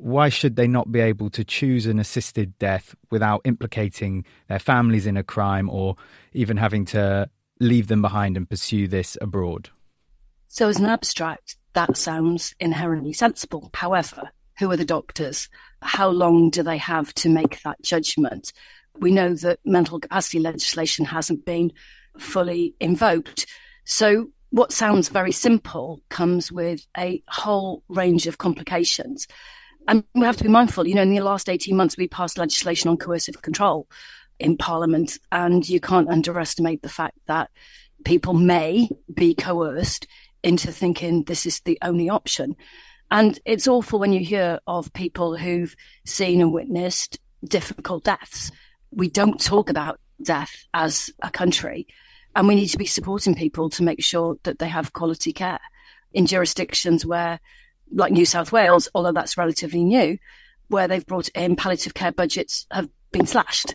why 0.05 0.29
should 0.29 0.57
they 0.57 0.69
not 0.69 0.93
be 0.93 1.01
able 1.01 1.31
to 1.31 1.45
choose 1.45 1.87
an 1.87 1.99
assisted 1.99 2.59
death 2.59 2.95
without 3.11 3.41
implicating 3.45 4.25
their 4.49 4.59
families 4.59 5.07
in 5.07 5.17
a 5.17 5.23
crime 5.23 5.69
or 5.71 5.97
even 6.33 6.57
having 6.57 6.85
to 6.85 7.29
leave 7.61 7.89
them 7.89 8.03
behind 8.03 8.37
and 8.37 8.49
pursue 8.49 8.87
this 8.87 9.17
abroad? 9.21 9.71
So, 10.49 10.69
as 10.69 10.79
an 10.79 10.87
abstract, 10.87 11.57
that 11.73 11.97
sounds 11.97 12.55
inherently 12.61 13.13
sensible. 13.13 13.71
However, 13.75 14.31
who 14.59 14.71
are 14.71 14.77
the 14.77 14.85
doctors? 14.85 15.49
How 15.83 16.09
long 16.09 16.51
do 16.51 16.63
they 16.63 16.79
have 16.79 17.13
to 17.15 17.29
make 17.29 17.61
that 17.63 17.83
judgment? 17.83 18.53
we 19.01 19.11
know 19.11 19.35
that 19.35 19.59
mental 19.65 19.99
capacity 19.99 20.39
legislation 20.39 21.05
hasn't 21.05 21.45
been 21.45 21.73
fully 22.19 22.75
invoked. 22.81 23.47
So 23.85 24.31
what 24.51 24.73
sounds 24.73 25.09
very 25.09 25.33
simple 25.33 26.01
comes 26.09 26.53
with 26.53 26.87
a 26.97 27.23
whole 27.29 27.83
range 27.89 28.27
of 28.27 28.39
complications. 28.39 29.27
And 29.87 30.05
we 30.15 30.23
have 30.23 30.37
to 30.39 30.45
be 30.45 30.51
mindful, 30.51 30.87
you 30.87 30.95
know, 30.95 31.03
in 31.03 31.15
the 31.15 31.21
last 31.21 31.49
18 31.49 31.77
months, 31.77 31.97
we 31.97 32.09
passed 32.09 32.39
legislation 32.39 32.89
on 32.89 32.97
coercive 32.97 33.43
control 33.43 33.87
in 34.39 34.57
Parliament, 34.57 35.19
and 35.31 35.69
you 35.69 35.81
can't 35.81 36.09
underestimate 36.09 36.83
the 36.83 36.89
fact 36.89 37.19
that 37.27 37.51
people 38.05 38.35
may 38.35 38.89
be 39.13 39.35
coerced 39.35 40.07
into 40.43 40.73
thinking 40.73 41.25
this 41.25 41.47
is 41.47 41.61
the 41.61 41.79
only 41.83 42.09
option. 42.09 42.57
And 43.11 43.39
it's 43.45 43.69
awful 43.69 43.99
when 43.99 44.13
you 44.13 44.21
hear 44.21 44.59
of 44.67 44.93
people 44.93 45.37
who've 45.37 45.77
seen 46.05 46.41
and 46.41 46.53
witnessed 46.53 47.19
difficult 47.47 48.05
deaths 48.05 48.51
we 48.95 49.09
don't 49.09 49.41
talk 49.41 49.71
about 49.71 50.01
death 50.23 50.67
as 50.73 51.11
a 51.21 51.31
country. 51.31 51.87
And 52.37 52.49
we 52.49 52.55
need 52.55 52.69
to 52.69 52.79
be 52.79 52.87
supporting 52.87 53.35
people 53.35 53.71
to 53.71 53.83
make 53.83 54.03
sure 54.03 54.37
that 54.45 54.59
they 54.59 54.69
have 54.69 54.93
quality 54.93 55.33
care 55.33 55.61
in 56.13 56.27
jurisdictions 56.27 57.05
where, 57.05 57.41
like 57.93 58.13
New 58.13 58.27
South 58.27 58.53
Wales, 58.53 58.89
although 58.95 59.13
that's 59.13 59.37
relatively 59.37 59.85
new, 59.85 60.19
where 60.69 60.89
they've 60.89 61.07
brought 61.07 61.29
in 61.29 61.57
palliative 61.57 61.95
care 61.95 62.13
budgets 62.13 62.67
have 62.71 62.89
been 63.13 63.27
slashed. 63.27 63.75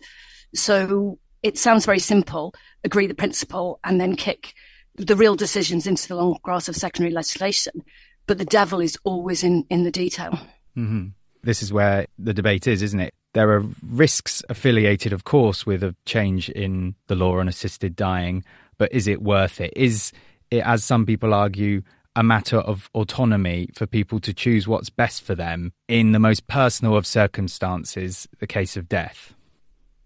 So 0.54 1.20
it 1.44 1.58
sounds 1.58 1.86
very 1.86 2.00
simple 2.00 2.54
agree 2.84 3.08
the 3.08 3.14
principle 3.14 3.80
and 3.84 4.00
then 4.00 4.16
kick 4.16 4.54
the 4.96 5.16
real 5.16 5.36
decisions 5.36 5.88
into 5.88 6.08
the 6.08 6.16
long 6.16 6.38
grass 6.44 6.68
of 6.68 6.76
secondary 6.76 7.14
legislation. 7.14 7.84
But 8.26 8.38
the 8.38 8.46
devil 8.46 8.80
is 8.80 8.98
always 9.04 9.44
in, 9.44 9.66
in 9.70 9.84
the 9.84 9.92
detail. 9.92 10.32
Mm-hmm. 10.78 11.08
This 11.42 11.64
is 11.64 11.72
where 11.72 12.06
the 12.18 12.34
debate 12.34 12.68
is, 12.68 12.82
isn't 12.82 13.00
it? 13.00 13.14
There 13.34 13.52
are 13.52 13.64
risks 13.84 14.44
affiliated, 14.50 15.14
of 15.14 15.24
course, 15.24 15.66
with 15.66 15.84
a 15.84 15.96
change 16.06 16.50
in 16.50 16.96
the 17.08 17.16
law 17.16 17.40
on 17.40 17.48
assisted 17.48 17.96
dying, 17.96 18.44
but 18.78 18.92
is 18.92 19.08
it 19.08 19.22
worth 19.22 19.62
it? 19.62 19.72
Is 19.76 20.12
it, 20.52 20.64
as 20.66 20.84
some 20.84 21.06
people 21.06 21.34
argue, 21.34 21.82
a 22.16 22.24
matter 22.24 22.58
of 22.58 22.90
autonomy 22.94 23.70
for 23.76 23.86
people 23.86 24.20
to 24.20 24.34
choose 24.34 24.68
what's 24.68 24.90
best 24.90 25.22
for 25.24 25.36
them 25.36 25.74
in 25.88 26.12
the 26.12 26.20
most 26.20 26.48
personal 26.48 26.96
of 26.96 27.06
circumstances, 27.06 28.28
the 28.40 28.48
case 28.48 28.76
of 28.76 28.90
death? 28.90 29.34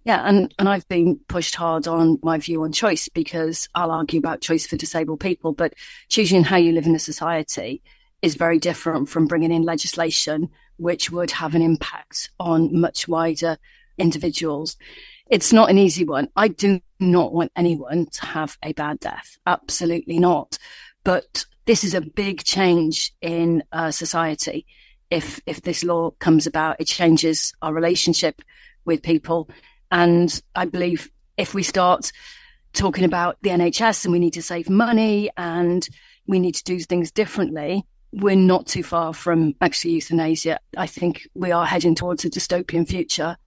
Yeah, 0.05 0.21
and, 0.27 0.53
and 0.59 0.67
I've 0.67 0.87
been 0.89 1.19
pushed 1.29 1.55
hard 1.55 1.87
on 1.87 2.19
my 2.21 2.37
view 2.37 2.63
on 2.63 2.73
choice 2.73 3.07
because 3.07 3.69
I'll 3.73 3.91
argue 3.91 4.19
about 4.19 4.41
choice 4.41 4.67
for 4.67 4.75
disabled 4.75 5.21
people, 5.21 5.53
but 5.53 5.73
choosing 6.09 6.43
how 6.43 6.57
you 6.57 6.73
live 6.73 6.85
in 6.85 6.95
a 6.95 6.99
society 6.99 7.81
is 8.21 8.35
very 8.35 8.59
different 8.59 9.07
from 9.07 9.27
bringing 9.27 9.51
in 9.51 9.63
legislation 9.63 10.49
which 10.77 11.11
would 11.11 11.31
have 11.31 11.55
an 11.55 11.61
impact 11.61 12.29
on 12.39 12.79
much 12.79 13.07
wider 13.07 13.57
individuals. 13.97 14.75
It's 15.29 15.53
not 15.53 15.69
an 15.69 15.77
easy 15.77 16.03
one. 16.03 16.27
I 16.35 16.47
do 16.49 16.81
not 16.99 17.33
want 17.33 17.51
anyone 17.55 18.07
to 18.07 18.25
have 18.25 18.57
a 18.63 18.73
bad 18.73 18.99
death. 18.99 19.37
Absolutely 19.45 20.19
not. 20.19 20.57
But 21.03 21.45
this 21.65 21.83
is 21.83 21.93
a 21.93 22.01
big 22.01 22.43
change 22.43 23.13
in 23.21 23.63
uh, 23.71 23.91
society. 23.91 24.65
If 25.09 25.41
if 25.45 25.61
this 25.61 25.83
law 25.83 26.11
comes 26.11 26.47
about, 26.47 26.77
it 26.79 26.87
changes 26.87 27.53
our 27.61 27.73
relationship 27.73 28.41
with 28.85 29.03
people. 29.03 29.49
And 29.91 30.41
I 30.55 30.65
believe 30.65 31.11
if 31.37 31.53
we 31.53 31.63
start 31.63 32.11
talking 32.73 33.03
about 33.03 33.37
the 33.41 33.49
NHS 33.51 34.05
and 34.05 34.11
we 34.11 34.19
need 34.19 34.33
to 34.33 34.41
save 34.41 34.69
money 34.69 35.29
and 35.37 35.87
we 36.25 36.39
need 36.39 36.55
to 36.55 36.63
do 36.63 36.79
things 36.79 37.11
differently, 37.11 37.85
we're 38.11 38.35
not 38.35 38.67
too 38.67 38.83
far 38.83 39.13
from 39.13 39.55
actually 39.61 39.93
euthanasia. 39.93 40.59
I 40.77 40.87
think 40.87 41.27
we 41.33 41.51
are 41.51 41.65
heading 41.65 41.95
towards 41.95 42.25
a 42.25 42.29
dystopian 42.29 42.87
future 42.87 43.37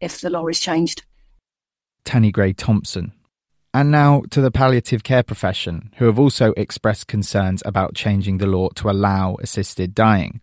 if 0.00 0.20
the 0.20 0.30
law 0.30 0.46
is 0.46 0.60
changed. 0.60 1.04
Tanni 2.04 2.32
Grey 2.32 2.52
Thompson. 2.52 3.12
And 3.78 3.92
now 3.92 4.24
to 4.30 4.40
the 4.40 4.50
palliative 4.50 5.04
care 5.04 5.22
profession, 5.22 5.92
who 5.98 6.06
have 6.06 6.18
also 6.18 6.52
expressed 6.56 7.06
concerns 7.06 7.62
about 7.64 7.94
changing 7.94 8.38
the 8.38 8.46
law 8.48 8.70
to 8.70 8.90
allow 8.90 9.36
assisted 9.40 9.94
dying. 9.94 10.40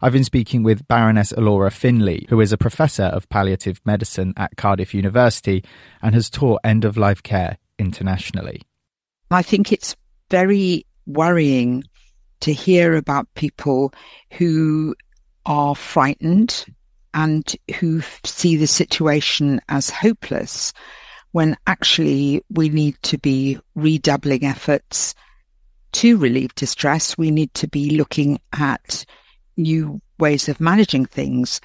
I've 0.00 0.14
been 0.14 0.24
speaking 0.24 0.64
with 0.64 0.88
Baroness 0.88 1.32
Ilora 1.32 1.72
Finlay, 1.72 2.26
who 2.28 2.40
is 2.40 2.52
a 2.52 2.58
professor 2.58 3.04
of 3.04 3.28
palliative 3.28 3.80
medicine 3.84 4.34
at 4.36 4.56
Cardiff 4.56 4.94
University 4.94 5.64
and 6.02 6.12
has 6.16 6.28
taught 6.28 6.60
end 6.64 6.84
of 6.84 6.96
life 6.96 7.22
care 7.22 7.56
internationally. 7.78 8.62
I 9.30 9.42
think 9.42 9.70
it's 9.70 9.94
very 10.28 10.84
worrying 11.06 11.84
to 12.40 12.52
hear 12.52 12.96
about 12.96 13.32
people 13.34 13.94
who 14.32 14.96
are 15.46 15.76
frightened 15.76 16.66
and 17.14 17.54
who 17.76 18.02
see 18.24 18.56
the 18.56 18.66
situation 18.66 19.60
as 19.68 19.88
hopeless 19.88 20.72
when 21.32 21.56
actually 21.66 22.42
we 22.50 22.68
need 22.68 22.96
to 23.02 23.18
be 23.18 23.58
redoubling 23.74 24.44
efforts 24.44 25.14
to 25.92 26.16
relieve 26.16 26.54
distress. 26.54 27.18
We 27.18 27.30
need 27.30 27.52
to 27.54 27.68
be 27.68 27.90
looking 27.90 28.40
at 28.52 29.04
new 29.56 30.00
ways 30.18 30.48
of 30.48 30.60
managing 30.60 31.06
things, 31.06 31.60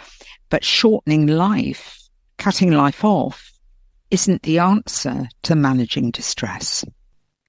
but 0.50 0.64
shortening 0.64 1.28
life, 1.28 2.00
cutting 2.38 2.72
life 2.72 3.06
off 3.06 3.52
isn't 4.10 4.44
the 4.44 4.60
answer 4.60 5.28
to 5.44 5.56
managing 5.56 6.12
distress. 6.12 6.84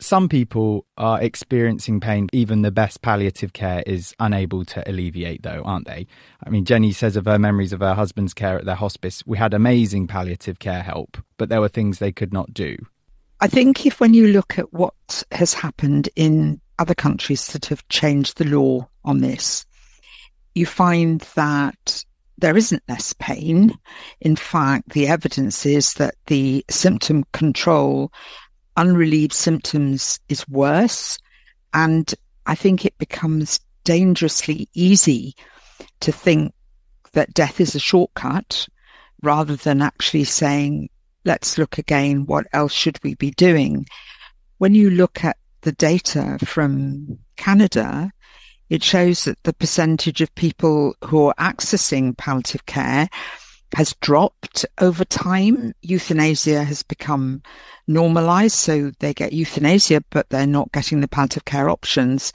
Some 0.01 0.29
people 0.29 0.87
are 0.97 1.21
experiencing 1.21 1.99
pain. 1.99 2.29
Even 2.33 2.63
the 2.63 2.71
best 2.71 3.03
palliative 3.03 3.53
care 3.53 3.83
is 3.85 4.15
unable 4.21 4.65
to 4.67 4.89
alleviate, 4.89 5.43
though, 5.43 5.63
aren't 5.65 5.87
they? 5.87 6.07
I 6.45 6.51
mean, 6.51 6.65
Jenny 6.65 6.93
says 6.93 7.17
of 7.17 7.25
her 7.25 7.39
memories 7.39 7.73
of 7.73 7.81
her 7.81 7.95
husband's 7.95 8.33
care 8.33 8.57
at 8.57 8.65
their 8.65 8.77
hospice, 8.77 9.25
we 9.27 9.39
had 9.39 9.55
amazing 9.55 10.07
palliative 10.07 10.61
care 10.61 10.83
help, 10.83 11.17
but 11.37 11.49
there 11.49 11.61
were 11.61 11.69
things 11.69 11.99
they 11.99 12.13
could 12.13 12.33
not 12.33 12.55
do. 12.55 12.77
I 13.41 13.49
think 13.49 13.87
if 13.87 13.99
when 13.99 14.15
you 14.15 14.29
look 14.29 14.59
at 14.59 14.73
what 14.73 15.25
has 15.33 15.53
happened 15.53 16.09
in 16.15 16.61
other 16.79 16.95
countries 16.95 17.49
that 17.49 17.67
have 17.67 17.87
changed 17.89 18.39
the 18.39 18.45
law 18.45 18.89
on 19.05 19.19
this, 19.19 19.67
you 20.55 20.65
find 20.67 21.21
that 21.35 22.05
there 22.39 22.57
isn't 22.57 22.83
less 22.89 23.15
pain. 23.15 23.77
In 24.21 24.37
fact, 24.37 24.91
the 24.91 25.09
evidence 25.09 25.67
is 25.67 25.95
that 25.95 26.15
the 26.27 26.65
symptom 26.71 27.25
control 27.33 28.13
unrelieved 28.79 29.33
symptoms 29.33 30.21
is 30.29 30.49
worse. 30.49 31.19
And 31.75 32.15
I 32.47 32.55
think 32.55 32.85
it 32.85 32.97
becomes 32.97 33.61
dangerously 33.85 34.69
easy 34.73 35.35
to 36.01 36.13
think 36.13 36.55
that 37.13 37.35
death 37.35 37.61
is 37.61 37.75
a 37.75 37.81
shortcut 37.81 38.69
rather 39.23 39.57
than 39.57 39.83
actually 39.83 40.25
saying, 40.25 40.89
let's 41.25 41.59
look 41.59 41.77
again, 41.77 42.25
what 42.25 42.47
else 42.53 42.73
should 42.73 43.03
we 43.03 43.15
be 43.17 43.33
doing? 43.33 43.85
When 44.59 44.75
you 44.75 44.91
look 44.91 45.25
at 45.25 45.37
the 45.63 45.73
data 45.73 46.39
from 46.45 47.19
Canada, 47.37 48.13
it 48.71 48.85
shows 48.85 49.25
that 49.25 49.43
the 49.43 49.53
percentage 49.53 50.21
of 50.21 50.35
people 50.37 50.95
who 51.05 51.27
are 51.27 51.35
accessing 51.39 52.17
palliative 52.17 52.67
care 52.67 53.09
has 53.75 53.95
dropped 54.01 54.65
over 54.79 55.05
time. 55.05 55.75
Euthanasia 55.83 56.63
has 56.63 56.83
become 56.83 57.43
normalized. 57.89 58.55
So 58.55 58.93
they 59.01 59.15
get 59.15 59.33
euthanasia, 59.33 60.03
but 60.11 60.29
they're 60.29 60.47
not 60.47 60.71
getting 60.73 61.01
the 61.01 61.09
palliative 61.09 61.45
care 61.45 61.69
options. 61.69 62.33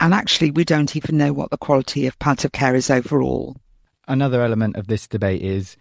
And 0.00 0.14
actually, 0.14 0.50
we 0.50 0.64
don't 0.64 0.96
even 0.96 1.18
know 1.18 1.32
what 1.32 1.50
the 1.50 1.58
quality 1.58 2.06
of 2.06 2.18
palliative 2.18 2.52
care 2.52 2.74
is 2.74 2.90
overall. 2.90 3.56
Another 4.06 4.42
element 4.42 4.76
of 4.76 4.86
this 4.86 5.06
debate 5.06 5.42
is 5.42 5.76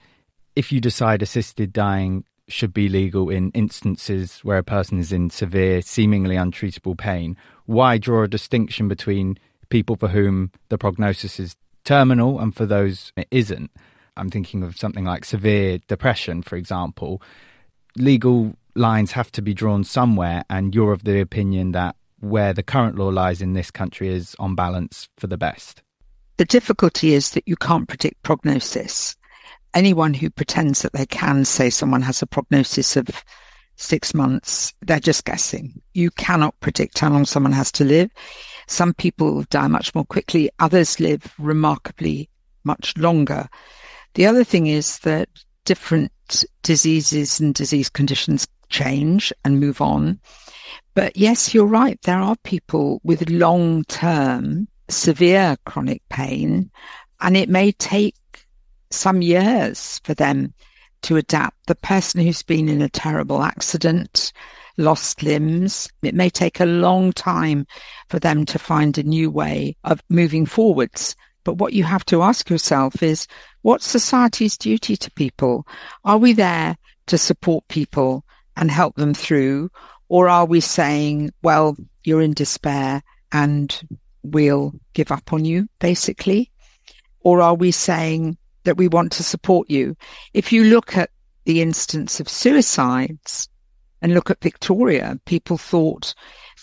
if 0.55 0.71
you 0.71 0.79
decide 0.79 1.21
assisted 1.21 1.73
dying 1.73 2.23
should 2.47 2.73
be 2.73 2.89
legal 2.89 3.29
in 3.29 3.51
instances 3.51 4.39
where 4.43 4.57
a 4.57 4.63
person 4.63 4.99
is 4.99 5.11
in 5.11 5.29
severe, 5.29 5.81
seemingly 5.81 6.35
untreatable 6.35 6.97
pain, 6.97 7.37
why 7.65 7.97
draw 7.97 8.23
a 8.23 8.27
distinction 8.27 8.87
between 8.87 9.37
people 9.69 9.95
for 9.95 10.09
whom 10.09 10.51
the 10.69 10.77
prognosis 10.77 11.39
is 11.39 11.55
terminal 11.83 12.39
and 12.39 12.55
for 12.55 12.65
those 12.65 13.11
it 13.15 13.27
isn't? 13.31 13.71
I'm 14.15 14.29
thinking 14.29 14.61
of 14.63 14.77
something 14.77 15.05
like 15.05 15.25
severe 15.25 15.79
depression, 15.87 16.43
for 16.43 16.55
example. 16.55 17.21
Legal 17.97 18.55
lines 18.75 19.11
have 19.11 19.31
to 19.33 19.41
be 19.41 19.53
drawn 19.53 19.83
somewhere, 19.83 20.43
and 20.49 20.73
you're 20.73 20.93
of 20.93 21.03
the 21.03 21.19
opinion 21.19 21.71
that 21.71 21.95
where 22.19 22.53
the 22.53 22.63
current 22.63 22.97
law 22.97 23.09
lies 23.09 23.41
in 23.41 23.53
this 23.53 23.69
country 23.69 24.07
is 24.07 24.35
on 24.39 24.55
balance 24.55 25.09
for 25.17 25.27
the 25.27 25.37
best. 25.37 25.81
The 26.37 26.45
difficulty 26.45 27.13
is 27.13 27.31
that 27.31 27.47
you 27.47 27.55
can't 27.55 27.87
predict 27.87 28.23
prognosis. 28.23 29.15
Anyone 29.73 30.13
who 30.13 30.29
pretends 30.29 30.81
that 30.81 30.93
they 30.93 31.05
can 31.05 31.45
say 31.45 31.69
someone 31.69 32.01
has 32.01 32.21
a 32.21 32.27
prognosis 32.27 32.95
of 32.95 33.09
six 33.75 34.13
months, 34.13 34.73
they're 34.81 34.99
just 34.99 35.25
guessing. 35.25 35.81
You 35.93 36.11
cannot 36.11 36.59
predict 36.59 36.99
how 36.99 37.09
long 37.09 37.25
someone 37.25 37.51
has 37.51 37.71
to 37.73 37.83
live. 37.83 38.09
Some 38.67 38.93
people 38.93 39.43
die 39.49 39.67
much 39.67 39.93
more 39.93 40.05
quickly, 40.05 40.49
others 40.59 40.99
live 40.99 41.33
remarkably 41.37 42.29
much 42.63 42.97
longer. 42.97 43.49
The 44.13 44.25
other 44.25 44.43
thing 44.43 44.67
is 44.67 44.99
that 44.99 45.27
different 45.65 46.11
diseases 46.61 47.39
and 47.39 47.53
disease 47.53 47.89
conditions 47.89 48.47
change 48.73 49.31
and 49.45 49.59
move 49.59 49.79
on. 49.79 50.19
But 50.95 51.15
yes, 51.15 51.53
you're 51.53 51.65
right. 51.65 51.99
There 52.01 52.17
are 52.17 52.35
people 52.43 52.99
with 53.03 53.29
long 53.29 53.83
term 53.85 54.67
severe 54.89 55.55
chronic 55.65 56.01
pain, 56.09 56.69
and 57.21 57.37
it 57.37 57.49
may 57.49 57.71
take 57.71 58.15
some 58.91 59.21
years 59.21 59.99
for 60.03 60.13
them 60.13 60.53
to 61.03 61.17
adapt. 61.17 61.67
The 61.67 61.75
person 61.75 62.21
who's 62.21 62.43
been 62.43 62.67
in 62.67 62.81
a 62.81 62.89
terrible 62.89 63.43
accident, 63.43 64.33
lost 64.77 65.23
limbs, 65.23 65.89
it 66.01 66.15
may 66.15 66.29
take 66.29 66.59
a 66.59 66.65
long 66.65 67.13
time 67.13 67.65
for 68.09 68.19
them 68.19 68.45
to 68.45 68.59
find 68.59 68.97
a 68.97 69.03
new 69.03 69.29
way 69.29 69.75
of 69.83 70.03
moving 70.09 70.45
forwards. 70.45 71.15
But 71.43 71.57
what 71.57 71.73
you 71.73 71.83
have 71.83 72.05
to 72.05 72.21
ask 72.21 72.49
yourself 72.49 73.03
is 73.03 73.27
what's 73.61 73.85
society's 73.85 74.57
duty 74.57 74.95
to 74.97 75.11
people? 75.11 75.67
Are 76.05 76.17
we 76.17 76.33
there 76.33 76.77
to 77.07 77.17
support 77.17 77.67
people 77.67 78.23
and 78.55 78.69
help 78.69 78.95
them 78.95 79.13
through? 79.13 79.69
Or 80.09 80.27
are 80.27 80.45
we 80.45 80.59
saying, 80.59 81.31
well, 81.41 81.75
you're 82.03 82.21
in 82.21 82.33
despair 82.33 83.01
and 83.31 83.99
we'll 84.23 84.73
give 84.93 85.11
up 85.11 85.33
on 85.33 85.45
you, 85.45 85.67
basically? 85.79 86.51
Or 87.21 87.41
are 87.41 87.55
we 87.55 87.71
saying 87.71 88.37
that 88.63 88.77
we 88.77 88.87
want 88.87 89.11
to 89.13 89.23
support 89.23 89.69
you? 89.69 89.95
If 90.33 90.51
you 90.51 90.65
look 90.65 90.97
at 90.97 91.09
the 91.45 91.61
instance 91.61 92.19
of 92.19 92.29
suicides 92.29 93.49
and 94.01 94.13
look 94.13 94.29
at 94.29 94.41
Victoria, 94.41 95.19
people 95.25 95.57
thought 95.57 96.13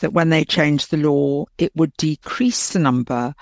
that 0.00 0.12
when 0.12 0.30
they 0.30 0.44
changed 0.44 0.90
the 0.90 0.97
law, 0.97 1.47
it 1.59 1.75
would 1.75 1.94
decrease 1.97 2.70
the 2.70 2.78
number. 2.78 3.35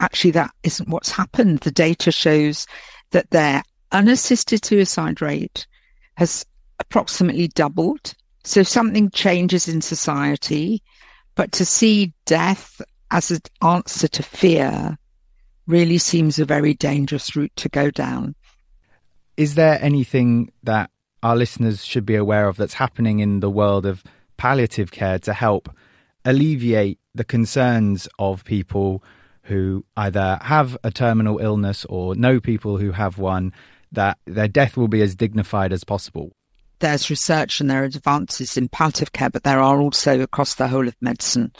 Actually, 0.00 0.32
that 0.32 0.50
isn't 0.62 0.88
what's 0.88 1.10
happened. 1.10 1.60
The 1.60 1.70
data 1.70 2.10
shows 2.10 2.66
that 3.12 3.30
their 3.30 3.62
unassisted 3.92 4.64
suicide 4.64 5.22
rate 5.22 5.66
has 6.16 6.44
approximately 6.82 7.48
doubled. 7.48 8.14
So 8.44 8.62
something 8.62 9.10
changes 9.10 9.68
in 9.68 9.80
society, 9.80 10.82
but 11.36 11.52
to 11.52 11.64
see 11.64 12.12
death 12.26 12.80
as 13.10 13.30
an 13.30 13.40
answer 13.62 14.08
to 14.08 14.22
fear 14.22 14.98
really 15.66 15.98
seems 15.98 16.38
a 16.38 16.44
very 16.44 16.74
dangerous 16.74 17.36
route 17.36 17.54
to 17.56 17.68
go 17.68 17.90
down. 17.90 18.34
Is 19.36 19.54
there 19.54 19.78
anything 19.80 20.52
that 20.64 20.90
our 21.22 21.36
listeners 21.36 21.84
should 21.84 22.04
be 22.04 22.16
aware 22.16 22.48
of 22.48 22.56
that's 22.56 22.74
happening 22.74 23.20
in 23.20 23.40
the 23.40 23.50
world 23.50 23.86
of 23.86 24.02
palliative 24.36 24.90
care 24.90 25.20
to 25.20 25.32
help 25.32 25.70
alleviate 26.24 26.98
the 27.14 27.24
concerns 27.24 28.08
of 28.18 28.44
people 28.44 29.02
who 29.44 29.84
either 29.96 30.38
have 30.42 30.76
a 30.82 30.90
terminal 30.90 31.38
illness 31.38 31.84
or 31.88 32.16
know 32.16 32.40
people 32.40 32.76
who 32.78 32.92
have 32.92 33.18
one, 33.18 33.52
that 33.92 34.18
their 34.26 34.48
death 34.48 34.76
will 34.76 34.88
be 34.88 35.02
as 35.02 35.14
dignified 35.14 35.72
as 35.72 35.84
possible? 35.84 36.32
There's 36.82 37.08
research 37.08 37.60
and 37.60 37.70
there 37.70 37.82
are 37.82 37.86
advances 37.86 38.56
in 38.56 38.68
palliative 38.68 39.12
care, 39.12 39.30
but 39.30 39.44
there 39.44 39.60
are 39.60 39.80
also 39.80 40.20
across 40.20 40.56
the 40.56 40.68
whole 40.68 40.86
of 40.86 40.96
medicine 41.00 41.52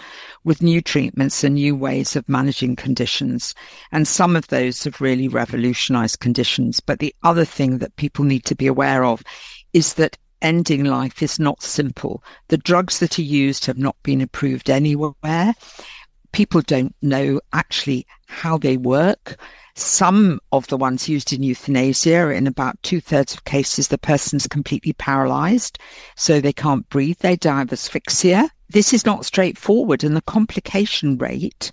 with 0.45 0.63
new 0.63 0.83
treatments 0.83 1.43
and 1.43 1.55
new 1.55 1.75
ways 1.75 2.17
of 2.17 2.29
managing 2.29 2.77
conditions. 2.77 3.55
And 3.93 4.07
some 4.07 4.37
of 4.37 4.49
those 4.49 4.85
have 4.85 5.01
really 5.01 5.29
revolutionized 5.29 6.21
conditions. 6.21 6.81
But 6.81 6.99
the 6.99 7.15
other 7.23 7.45
thing 7.45 7.79
that 7.79 7.97
people 7.97 8.25
need 8.25 8.45
to 8.47 8.57
be 8.57 8.67
aware 8.67 9.05
of 9.05 9.23
is 9.73 9.95
that 9.95 10.19
ending 10.43 10.85
life 10.85 11.23
is 11.23 11.39
not 11.39 11.63
simple. 11.63 12.23
The 12.49 12.59
drugs 12.59 12.99
that 12.99 13.19
are 13.19 13.23
used 13.23 13.65
have 13.67 13.79
not 13.79 13.97
been 14.03 14.21
approved 14.21 14.69
anywhere. 14.69 15.55
People 16.33 16.63
don't 16.63 16.95
know 17.01 17.41
actually 17.53 18.07
how 18.33 18.59
they 18.59 18.77
work. 18.77 19.37
Some 19.75 20.41
of 20.51 20.67
the 20.67 20.77
ones 20.77 21.09
used 21.09 21.33
in 21.33 21.43
euthanasia, 21.43 22.31
in 22.31 22.47
about 22.47 22.83
two 22.83 23.01
thirds 23.01 23.33
of 23.33 23.45
cases, 23.45 23.89
the 23.89 23.99
person's 23.99 24.47
completely 24.47 24.93
paralyzed, 24.93 25.79
so 26.17 26.41
they 26.41 26.53
can't 26.53 26.89
breathe. 26.91 27.19
They 27.21 27.37
die 27.37 27.63
of 27.63 27.73
asphyxia. 27.73 28.51
This 28.69 28.93
is 28.93 29.07
not 29.07 29.25
straightforward, 29.25 30.03
and 30.03 30.17
the 30.17 30.23
complication 30.23 31.17
rate 31.17 31.71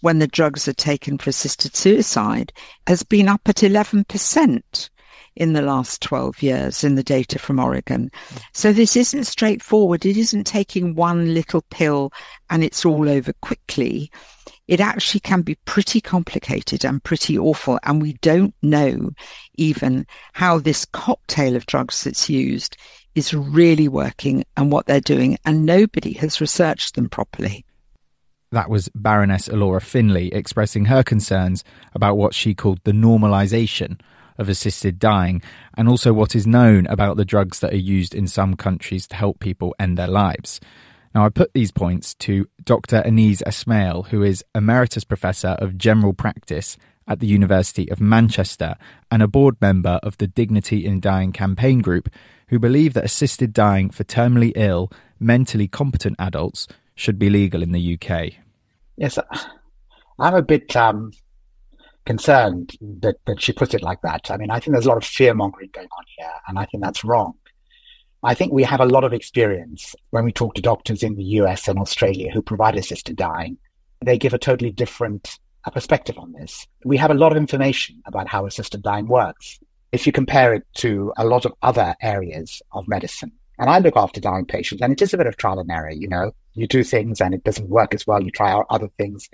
when 0.00 0.18
the 0.18 0.26
drugs 0.26 0.68
are 0.68 0.72
taken 0.72 1.18
for 1.18 1.30
assisted 1.30 1.74
suicide 1.74 2.52
has 2.86 3.02
been 3.02 3.28
up 3.28 3.42
at 3.46 3.56
11% 3.56 4.90
in 5.36 5.52
the 5.52 5.62
last 5.62 6.02
12 6.02 6.42
years 6.42 6.84
in 6.84 6.96
the 6.96 7.02
data 7.02 7.38
from 7.38 7.58
Oregon. 7.58 8.10
So 8.52 8.72
this 8.72 8.96
isn't 8.96 9.24
straightforward. 9.24 10.04
It 10.04 10.16
isn't 10.16 10.44
taking 10.44 10.94
one 10.94 11.34
little 11.34 11.62
pill 11.70 12.12
and 12.50 12.64
it's 12.64 12.84
all 12.84 13.08
over 13.08 13.32
quickly 13.40 14.10
it 14.70 14.78
actually 14.78 15.18
can 15.18 15.42
be 15.42 15.56
pretty 15.64 16.00
complicated 16.00 16.84
and 16.84 17.02
pretty 17.02 17.36
awful. 17.36 17.80
And 17.82 18.00
we 18.00 18.12
don't 18.22 18.54
know 18.62 19.10
even 19.56 20.06
how 20.32 20.60
this 20.60 20.84
cocktail 20.84 21.56
of 21.56 21.66
drugs 21.66 22.04
that's 22.04 22.30
used 22.30 22.76
is 23.16 23.34
really 23.34 23.88
working 23.88 24.44
and 24.56 24.70
what 24.70 24.86
they're 24.86 25.00
doing. 25.00 25.36
And 25.44 25.66
nobody 25.66 26.12
has 26.12 26.40
researched 26.40 26.94
them 26.94 27.08
properly. 27.08 27.64
That 28.52 28.70
was 28.70 28.88
Baroness 28.94 29.48
Ilora 29.48 29.82
Finlay 29.82 30.28
expressing 30.28 30.84
her 30.84 31.02
concerns 31.02 31.64
about 31.92 32.16
what 32.16 32.32
she 32.32 32.54
called 32.54 32.78
the 32.84 32.92
normalisation 32.92 34.00
of 34.38 34.48
assisted 34.48 35.00
dying 35.00 35.42
and 35.76 35.88
also 35.88 36.12
what 36.12 36.36
is 36.36 36.46
known 36.46 36.86
about 36.86 37.16
the 37.16 37.24
drugs 37.24 37.58
that 37.58 37.72
are 37.72 37.76
used 37.76 38.14
in 38.14 38.28
some 38.28 38.54
countries 38.54 39.08
to 39.08 39.16
help 39.16 39.40
people 39.40 39.74
end 39.80 39.98
their 39.98 40.06
lives. 40.06 40.60
Now, 41.14 41.24
I 41.24 41.28
put 41.28 41.52
these 41.54 41.72
points 41.72 42.14
to 42.16 42.48
Dr. 42.62 43.02
Aneez 43.02 43.42
Esmail, 43.42 44.06
who 44.08 44.22
is 44.22 44.44
Emeritus 44.54 45.02
Professor 45.02 45.56
of 45.58 45.76
General 45.76 46.12
Practice 46.12 46.76
at 47.08 47.18
the 47.18 47.26
University 47.26 47.90
of 47.90 48.00
Manchester 48.00 48.76
and 49.10 49.20
a 49.20 49.26
board 49.26 49.56
member 49.60 49.98
of 50.04 50.16
the 50.18 50.28
Dignity 50.28 50.86
in 50.86 51.00
Dying 51.00 51.32
campaign 51.32 51.80
group, 51.80 52.08
who 52.48 52.60
believe 52.60 52.94
that 52.94 53.04
assisted 53.04 53.52
dying 53.52 53.90
for 53.90 54.04
terminally 54.04 54.52
ill, 54.54 54.92
mentally 55.18 55.66
competent 55.66 56.14
adults 56.20 56.68
should 56.94 57.18
be 57.18 57.28
legal 57.28 57.62
in 57.62 57.72
the 57.72 57.98
UK. 57.98 58.34
Yes, 58.96 59.18
I'm 60.20 60.34
a 60.34 60.42
bit 60.42 60.76
um, 60.76 61.10
concerned 62.06 62.76
that, 63.00 63.16
that 63.26 63.40
she 63.42 63.52
puts 63.52 63.74
it 63.74 63.82
like 63.82 64.02
that. 64.02 64.30
I 64.30 64.36
mean, 64.36 64.50
I 64.50 64.60
think 64.60 64.74
there's 64.74 64.86
a 64.86 64.90
lot 64.90 64.98
of 64.98 65.04
fear 65.04 65.34
mongering 65.34 65.70
going 65.72 65.88
on 65.88 66.04
here, 66.16 66.32
and 66.46 66.58
I 66.58 66.66
think 66.66 66.84
that's 66.84 67.02
wrong. 67.02 67.34
I 68.22 68.34
think 68.34 68.52
we 68.52 68.64
have 68.64 68.80
a 68.80 68.86
lot 68.86 69.04
of 69.04 69.14
experience 69.14 69.94
when 70.10 70.24
we 70.24 70.32
talk 70.32 70.54
to 70.54 70.62
doctors 70.62 71.02
in 71.02 71.14
the 71.14 71.24
US 71.40 71.68
and 71.68 71.78
Australia 71.78 72.30
who 72.30 72.42
provide 72.42 72.76
assisted 72.76 73.16
dying. 73.16 73.56
They 74.04 74.18
give 74.18 74.34
a 74.34 74.38
totally 74.38 74.70
different 74.70 75.38
uh, 75.64 75.70
perspective 75.70 76.18
on 76.18 76.32
this. 76.32 76.66
We 76.84 76.98
have 76.98 77.10
a 77.10 77.14
lot 77.14 77.32
of 77.32 77.38
information 77.38 78.02
about 78.06 78.28
how 78.28 78.46
assisted 78.46 78.82
dying 78.82 79.08
works. 79.08 79.58
If 79.92 80.06
you 80.06 80.12
compare 80.12 80.54
it 80.54 80.66
to 80.76 81.12
a 81.16 81.24
lot 81.24 81.44
of 81.46 81.52
other 81.62 81.94
areas 82.02 82.62
of 82.72 82.86
medicine, 82.88 83.32
and 83.58 83.70
I 83.70 83.78
look 83.78 83.96
after 83.96 84.20
dying 84.20 84.46
patients, 84.46 84.82
and 84.82 84.92
it 84.92 85.02
is 85.02 85.12
a 85.12 85.18
bit 85.18 85.26
of 85.26 85.36
trial 85.36 85.58
and 85.58 85.70
error, 85.70 85.90
you 85.90 86.08
know, 86.08 86.32
you 86.54 86.66
do 86.66 86.84
things 86.84 87.20
and 87.20 87.34
it 87.34 87.44
doesn't 87.44 87.68
work 87.68 87.94
as 87.94 88.06
well, 88.06 88.22
you 88.22 88.30
try 88.30 88.50
out 88.50 88.66
other 88.70 88.88
things. 88.98 89.28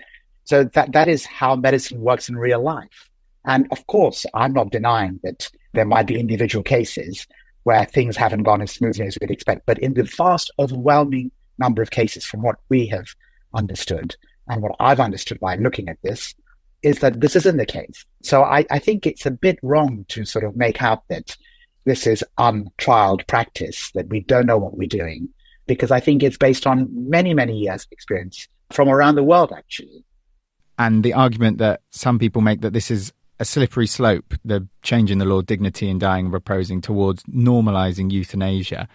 So 0.44 0.64
that, 0.64 0.92
that 0.92 1.08
is 1.08 1.26
how 1.26 1.56
medicine 1.56 2.00
works 2.00 2.28
in 2.28 2.36
real 2.36 2.62
life. 2.62 3.10
And 3.44 3.68
of 3.70 3.86
course, 3.86 4.26
I'm 4.34 4.52
not 4.52 4.70
denying 4.70 5.20
that 5.22 5.48
there 5.74 5.84
might 5.84 6.06
be 6.06 6.18
individual 6.18 6.62
cases 6.62 7.26
where 7.66 7.84
things 7.84 8.16
haven't 8.16 8.44
gone 8.44 8.62
as 8.62 8.70
smoothly 8.70 9.08
as 9.08 9.18
we'd 9.20 9.28
expect. 9.28 9.66
But 9.66 9.80
in 9.80 9.94
the 9.94 10.04
vast, 10.04 10.52
overwhelming 10.56 11.32
number 11.58 11.82
of 11.82 11.90
cases, 11.90 12.24
from 12.24 12.42
what 12.42 12.60
we 12.68 12.86
have 12.86 13.08
understood 13.54 14.14
and 14.46 14.62
what 14.62 14.76
I've 14.78 15.00
understood 15.00 15.40
by 15.40 15.56
looking 15.56 15.88
at 15.88 16.00
this, 16.04 16.32
is 16.84 17.00
that 17.00 17.20
this 17.20 17.34
isn't 17.34 17.56
the 17.56 17.66
case. 17.66 18.04
So 18.22 18.44
I, 18.44 18.64
I 18.70 18.78
think 18.78 19.04
it's 19.04 19.26
a 19.26 19.32
bit 19.32 19.58
wrong 19.64 20.04
to 20.10 20.24
sort 20.24 20.44
of 20.44 20.54
make 20.54 20.80
out 20.80 21.08
that 21.08 21.36
this 21.84 22.06
is 22.06 22.22
untrialed 22.38 23.26
practice, 23.26 23.90
that 23.96 24.10
we 24.10 24.20
don't 24.20 24.46
know 24.46 24.58
what 24.58 24.78
we're 24.78 24.86
doing, 24.86 25.28
because 25.66 25.90
I 25.90 25.98
think 25.98 26.22
it's 26.22 26.38
based 26.38 26.68
on 26.68 26.88
many, 26.92 27.34
many 27.34 27.58
years 27.58 27.82
of 27.82 27.90
experience 27.90 28.46
from 28.70 28.88
around 28.88 29.16
the 29.16 29.24
world, 29.24 29.52
actually. 29.52 30.04
And 30.78 31.02
the 31.02 31.14
argument 31.14 31.58
that 31.58 31.80
some 31.90 32.20
people 32.20 32.42
make 32.42 32.60
that 32.60 32.74
this 32.74 32.92
is 32.92 33.12
a 33.38 33.44
slippery 33.44 33.86
slope, 33.86 34.34
the 34.44 34.66
change 34.82 35.10
in 35.10 35.18
the 35.18 35.24
law, 35.24 35.42
dignity 35.42 35.88
in 35.88 35.98
dying, 35.98 36.30
proposing 36.30 36.80
towards 36.80 37.22
normalising 37.24 38.10
euthanasia. 38.10 38.88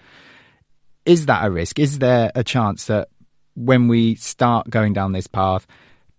Is 1.06 1.26
that 1.28 1.46
a 1.46 1.52
risk? 1.52 1.80
Is 1.80 2.00
there 2.00 2.32
a 2.36 2.44
chance 2.44 2.86
that 2.86 3.10
when 3.56 3.88
we 3.88 4.16
start 4.16 4.70
going 4.70 4.94
down 4.94 5.12
this 5.12 5.28
path, 5.28 5.68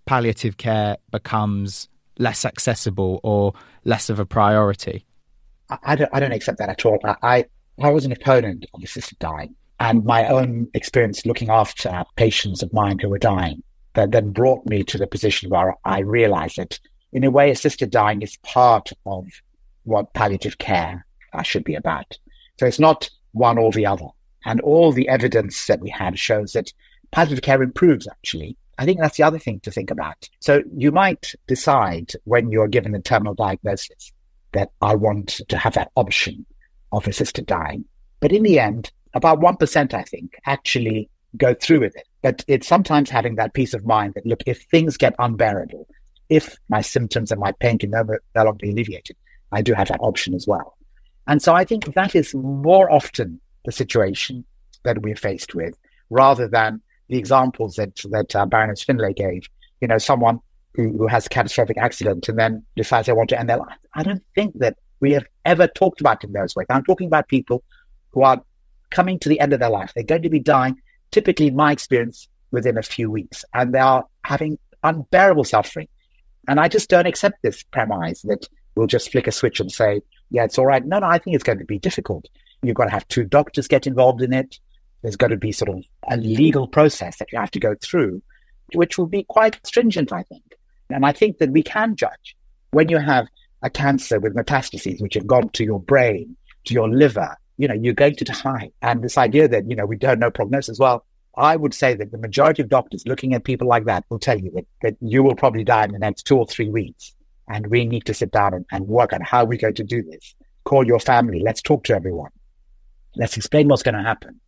palliative 0.07 0.57
care 0.57 0.97
becomes 1.11 1.89
less 2.19 2.45
accessible 2.45 3.21
or 3.23 3.55
less 3.85 4.11
of 4.11 4.19
a 4.19 4.27
priority? 4.27 5.05
I 5.83 5.97
don't, 5.97 6.11
I 6.13 6.21
don't 6.21 6.33
accept 6.33 6.59
that 6.59 6.69
at 6.69 6.85
all. 6.85 6.99
I, 7.05 7.47
I 7.81 7.91
was 7.91 8.05
an 8.05 8.13
opponent 8.13 8.67
of 8.75 8.83
assisted 8.83 9.19
dying, 9.19 9.55
and 9.81 10.05
my 10.05 10.27
own 10.27 10.69
experience 10.75 11.25
looking 11.25 11.51
after 11.51 12.05
patients 12.17 12.63
of 12.63 12.73
mine 12.73 12.99
who 12.99 13.09
were 13.09 13.19
dying 13.19 13.63
that 13.95 14.11
then 14.11 14.31
brought 14.31 14.67
me 14.67 14.83
to 14.85 14.99
the 14.99 15.07
position 15.07 15.51
where 15.51 15.75
I 15.85 16.01
realized 16.01 16.57
that 16.57 16.79
in 17.13 17.25
a 17.25 17.31
way, 17.31 17.51
assisted 17.51 17.91
dying 17.91 18.23
is 18.23 18.37
part 18.39 18.91
of 19.07 19.27
what 19.85 20.15
palliative 20.15 20.59
care 20.59 21.07
should 21.43 21.65
be 21.65 21.75
about. 21.75 22.19
So 22.59 22.67
it's 22.67 22.79
not 22.79 23.11
one 23.33 23.59
or 23.59 23.73
the 23.73 23.87
other. 23.87 24.07
And 24.45 24.61
all 24.61 24.93
the 24.93 25.09
evidence 25.09 25.67
that 25.67 25.81
we 25.81 25.91
had 25.91 26.19
shows 26.19 26.53
that 26.53 26.73
palliative 27.11 27.43
care 27.43 27.63
improves, 27.63 28.09
actually. 28.09 28.57
I 28.79 28.85
think 28.85 29.01
that's 29.01 29.17
the 29.17 29.23
other 29.23 29.39
thing 29.39 29.61
to 29.61 29.71
think 29.71 29.91
about. 29.91 30.29
So 30.41 30.63
you 30.75 30.91
might 30.91 31.35
decide 31.47 32.13
when 32.25 32.51
you're 32.51 32.69
given 32.69 32.95
a 32.95 33.01
terminal 33.01 33.35
diagnosis 33.35 34.13
that 34.53 34.71
I 34.81 34.95
want 34.95 35.41
to 35.49 35.57
have 35.59 35.75
that 35.75 35.93
option 35.95 36.45
of 36.91 37.07
assisted 37.07 37.47
dying. 37.47 37.85
But 38.21 38.33
in 38.33 38.43
the 38.43 38.59
end, 38.59 38.91
about 39.15 39.41
1%, 39.41 39.95
I 39.95 40.03
think, 40.03 40.35
actually 40.47 41.09
go 41.37 41.55
through 41.55 41.81
with 41.81 41.97
it. 41.97 42.09
But 42.23 42.45
it's 42.49 42.67
sometimes 42.67 43.11
having 43.11 43.37
that 43.37 43.55
peace 43.55 43.75
of 43.75 43.85
mind 43.85 44.15
that, 44.15 44.27
look, 44.27 44.43
if 44.47 44.63
things 44.65 44.97
get 44.97 45.15
unbearable, 45.19 45.87
if 46.39 46.57
my 46.69 46.81
symptoms 46.81 47.31
and 47.31 47.41
my 47.47 47.53
pain 47.53 47.77
can 47.79 47.91
never 47.91 48.23
no 48.35 48.45
longer 48.45 48.63
be 48.63 48.71
alleviated, 48.71 49.17
I 49.53 49.61
do 49.61 49.75
have 49.75 49.89
that 49.89 50.01
option 50.01 50.35
as 50.35 50.47
well. 50.47 50.79
And 51.27 51.43
so 51.43 51.55
I 51.61 51.65
think 51.65 51.95
that 51.95 52.15
is 52.15 52.35
more 52.35 52.91
often 52.91 53.41
the 53.67 53.73
situation 53.73 54.45
that 54.85 55.03
we're 55.03 55.23
faced 55.29 55.55
with, 55.55 55.75
rather 56.11 56.49
than 56.49 56.81
the 57.09 57.19
examples 57.19 57.77
that 57.77 57.95
that 58.11 58.35
uh, 58.35 58.47
Baroness 58.47 58.83
Finlay 58.83 59.13
gave. 59.13 59.43
You 59.83 59.89
know, 59.89 59.99
someone 59.99 60.41
who, 60.75 60.85
who 60.99 61.07
has 61.07 61.27
a 61.27 61.29
catastrophic 61.29 61.77
accident 61.77 62.29
and 62.29 62.39
then 62.39 62.65
decides 62.77 63.07
they 63.07 63.13
want 63.13 63.31
to 63.31 63.39
end 63.39 63.49
their 63.49 63.59
life. 63.59 63.81
I 63.95 64.03
don't 64.03 64.25
think 64.35 64.59
that 64.61 64.77
we 65.01 65.13
have 65.13 65.27
ever 65.45 65.67
talked 65.67 66.01
about 66.01 66.25
it 66.25 66.29
in 66.29 66.33
those 66.33 66.57
ways. 66.57 66.67
I'm 66.71 66.85
talking 66.85 67.09
about 67.09 67.29
people 67.29 67.63
who 68.13 68.23
are 68.23 68.41
coming 68.91 69.19
to 69.19 69.29
the 69.29 69.41
end 69.41 69.53
of 69.53 69.61
their 69.61 69.71
life. 69.71 69.93
They're 69.95 70.13
going 70.15 70.23
to 70.23 70.31
be 70.31 70.41
dying, 70.57 70.81
typically, 71.11 71.49
in 71.49 71.57
my 71.57 71.73
experience, 71.73 72.29
within 72.53 72.79
a 72.79 72.83
few 72.83 73.11
weeks, 73.11 73.45
and 73.53 73.75
they 73.75 73.81
are 73.81 74.05
having 74.25 74.59
unbearable 74.83 75.45
suffering. 75.45 75.89
And 76.49 76.59
I 76.59 76.69
just 76.69 76.89
don't 76.91 77.07
accept 77.07 77.43
this 77.43 77.63
premise 77.63 78.23
that 78.23 78.49
we'll 78.75 78.87
just 78.87 79.13
flick 79.13 79.27
a 79.27 79.33
switch 79.33 79.61
and 79.61 79.71
say, 79.71 80.03
yeah, 80.31 80.45
it's 80.45 80.59
all 80.59 80.67
right. 80.67 80.85
No, 80.85 80.99
no, 80.99 81.07
I 81.07 81.19
think 81.19 81.35
it's 81.35 81.45
going 81.45 81.59
to 81.59 81.65
be 81.65 81.79
difficult. 81.79 82.27
You've 82.63 82.77
got 82.77 82.85
to 82.85 82.91
have 82.91 83.07
two 83.09 83.25
doctors 83.25 83.69
get 83.69 83.87
involved 83.87 84.23
in 84.23 84.33
it. 84.33 84.59
There's 85.03 85.17
got 85.17 85.29
to 85.29 85.37
be 85.37 85.53
sort 85.53 85.71
of 85.71 85.85
a 86.09 86.17
legal 86.17 86.67
process 86.69 87.19
that 87.19 87.33
you 87.33 87.39
have 87.39 87.51
to 87.53 87.61
go 87.61 87.75
through, 87.83 88.23
which 88.75 88.99
will 88.99 89.07
be 89.07 89.25
quite 89.25 89.59
stringent, 89.67 90.13
I 90.13 90.23
think. 90.23 90.57
And 90.91 91.05
I 91.05 91.13
think 91.13 91.39
that 91.39 91.51
we 91.51 91.63
can 91.63 91.97
judge 91.97 92.37
when 92.71 92.89
you 92.89 92.99
have 92.99 93.27
a 93.63 93.71
cancer 93.71 94.19
with 94.21 94.35
metastases, 94.35 95.01
which 95.01 95.15
have 95.15 95.27
gone 95.27 95.49
to 95.51 95.65
your 95.65 95.81
brain, 95.81 96.37
to 96.65 96.75
your 96.75 96.89
liver, 96.89 97.37
you 97.59 97.69
know, 97.69 97.75
you're 97.75 97.95
going 97.95 98.17
to 98.17 98.25
die. 98.25 98.71
And 98.81 99.03
this 99.03 99.19
idea 99.19 99.49
that, 99.49 99.69
you 99.69 99.77
know, 99.77 99.87
we 99.87 99.97
don't 99.97 100.19
know 100.19 100.31
prognosis, 100.31 100.79
well, 100.79 101.05
I 101.37 101.57
would 101.57 101.73
say 101.73 101.95
that 101.95 102.13
the 102.13 102.19
majority 102.19 102.63
of 102.63 102.69
doctors 102.69 103.07
looking 103.07 103.35
at 103.35 103.45
people 103.45 103.67
like 103.67 103.85
that 103.87 104.05
will 104.11 104.19
tell 104.19 104.39
you 104.39 104.51
that, 104.55 104.67
that 104.83 104.97
you 105.01 105.23
will 105.23 105.35
probably 105.35 105.65
die 105.65 105.85
in 105.85 105.93
the 105.93 105.99
next 105.99 106.25
two 106.25 106.37
or 106.37 106.47
three 106.47 106.69
weeks. 106.69 107.15
And 107.49 107.69
we 107.69 107.85
need 107.85 108.05
to 108.07 108.15
sit 108.15 108.31
down 108.31 108.55
and, 108.55 108.67
and 108.71 108.87
work 108.87 109.13
on 109.13 109.21
how 109.23 109.45
we're 109.45 109.59
going 109.59 109.75
to 109.75 109.85
do 109.85 110.03
this. 110.03 110.35
Call 110.65 110.87
your 110.87 111.01
family. 111.01 111.41
Let's 111.43 111.63
talk 111.63 111.85
to 111.85 111.95
everyone. 111.95 112.31
Let's 113.17 113.37
explain 113.37 113.69
what's 113.69 113.83
going 113.83 113.95
to 113.95 114.03
happen. 114.03 114.41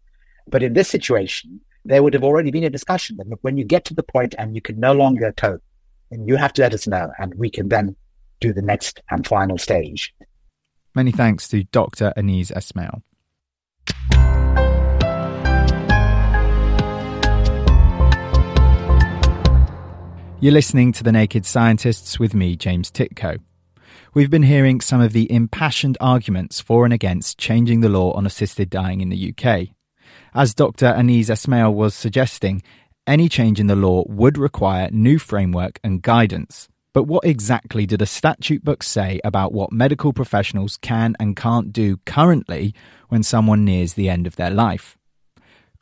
But 0.47 0.62
in 0.62 0.75
this 0.75 0.88
situation, 0.88 1.61
there 1.85 2.03
would 2.03 2.14
have 2.14 2.25
already 2.25 2.51
been 2.51 2.64
a 2.64 2.70
discussion 2.70 3.16
that 3.16 3.29
look, 3.29 3.40
when 3.42 3.57
you 3.57 3.64
get 3.64 3.85
to 3.87 3.94
the 3.94 4.03
point 4.03 4.35
and 4.38 4.55
you 4.55 4.61
can 4.61 4.79
no 4.79 4.92
longer 4.92 5.33
cope, 5.37 5.62
then 6.11 6.27
you 6.27 6.37
have 6.37 6.53
to 6.55 6.62
let 6.62 6.75
us 6.75 6.87
know 6.87 7.11
and 7.18 7.35
we 7.35 7.51
can 7.51 7.68
then 7.68 7.97
do 8.40 8.53
the 8.53 8.62
next 8.62 9.03
and 9.11 9.27
final 9.27 9.59
stage. 9.59 10.14
Many 10.94 11.12
thanks 11.12 11.49
to 11.49 11.64
Dr. 11.64 12.12
Aneez 12.16 12.53
Esmail. 12.53 13.03
You're 20.44 20.52
listening 20.52 20.92
to 20.92 21.02
The 21.02 21.11
Naked 21.11 21.46
Scientists 21.46 22.18
with 22.18 22.35
me, 22.35 22.54
James 22.54 22.90
Tytko. 22.90 23.38
We've 24.12 24.28
been 24.28 24.42
hearing 24.42 24.83
some 24.83 25.00
of 25.00 25.14
the 25.14 25.33
impassioned 25.33 25.96
arguments 26.02 26.61
for 26.61 26.85
and 26.85 26.92
against 26.92 27.38
changing 27.38 27.80
the 27.80 27.88
law 27.88 28.12
on 28.12 28.26
assisted 28.26 28.68
dying 28.68 29.00
in 29.00 29.09
the 29.09 29.33
UK. 29.33 29.68
As 30.35 30.54
Dr. 30.54 30.92
Aneez 30.92 31.30
Esmail 31.30 31.72
was 31.72 31.94
suggesting, 31.94 32.62
any 33.07 33.26
change 33.26 33.59
in 33.59 33.68
the 33.68 33.74
law 33.74 34.04
would 34.07 34.37
require 34.37 34.90
new 34.92 35.18
framework 35.18 35.80
and 35.83 36.02
guidance. 36.02 36.68
But 36.92 37.04
what 37.04 37.24
exactly 37.24 37.87
do 37.87 37.96
the 37.96 38.04
statute 38.04 38.62
books 38.62 38.87
say 38.87 39.22
about 39.24 39.54
what 39.54 39.72
medical 39.72 40.12
professionals 40.12 40.76
can 40.76 41.16
and 41.18 41.37
can't 41.37 41.72
do 41.72 41.96
currently 42.04 42.74
when 43.09 43.22
someone 43.22 43.64
nears 43.64 43.94
the 43.94 44.11
end 44.11 44.26
of 44.26 44.37
their 44.37 44.50
life? 44.50 44.98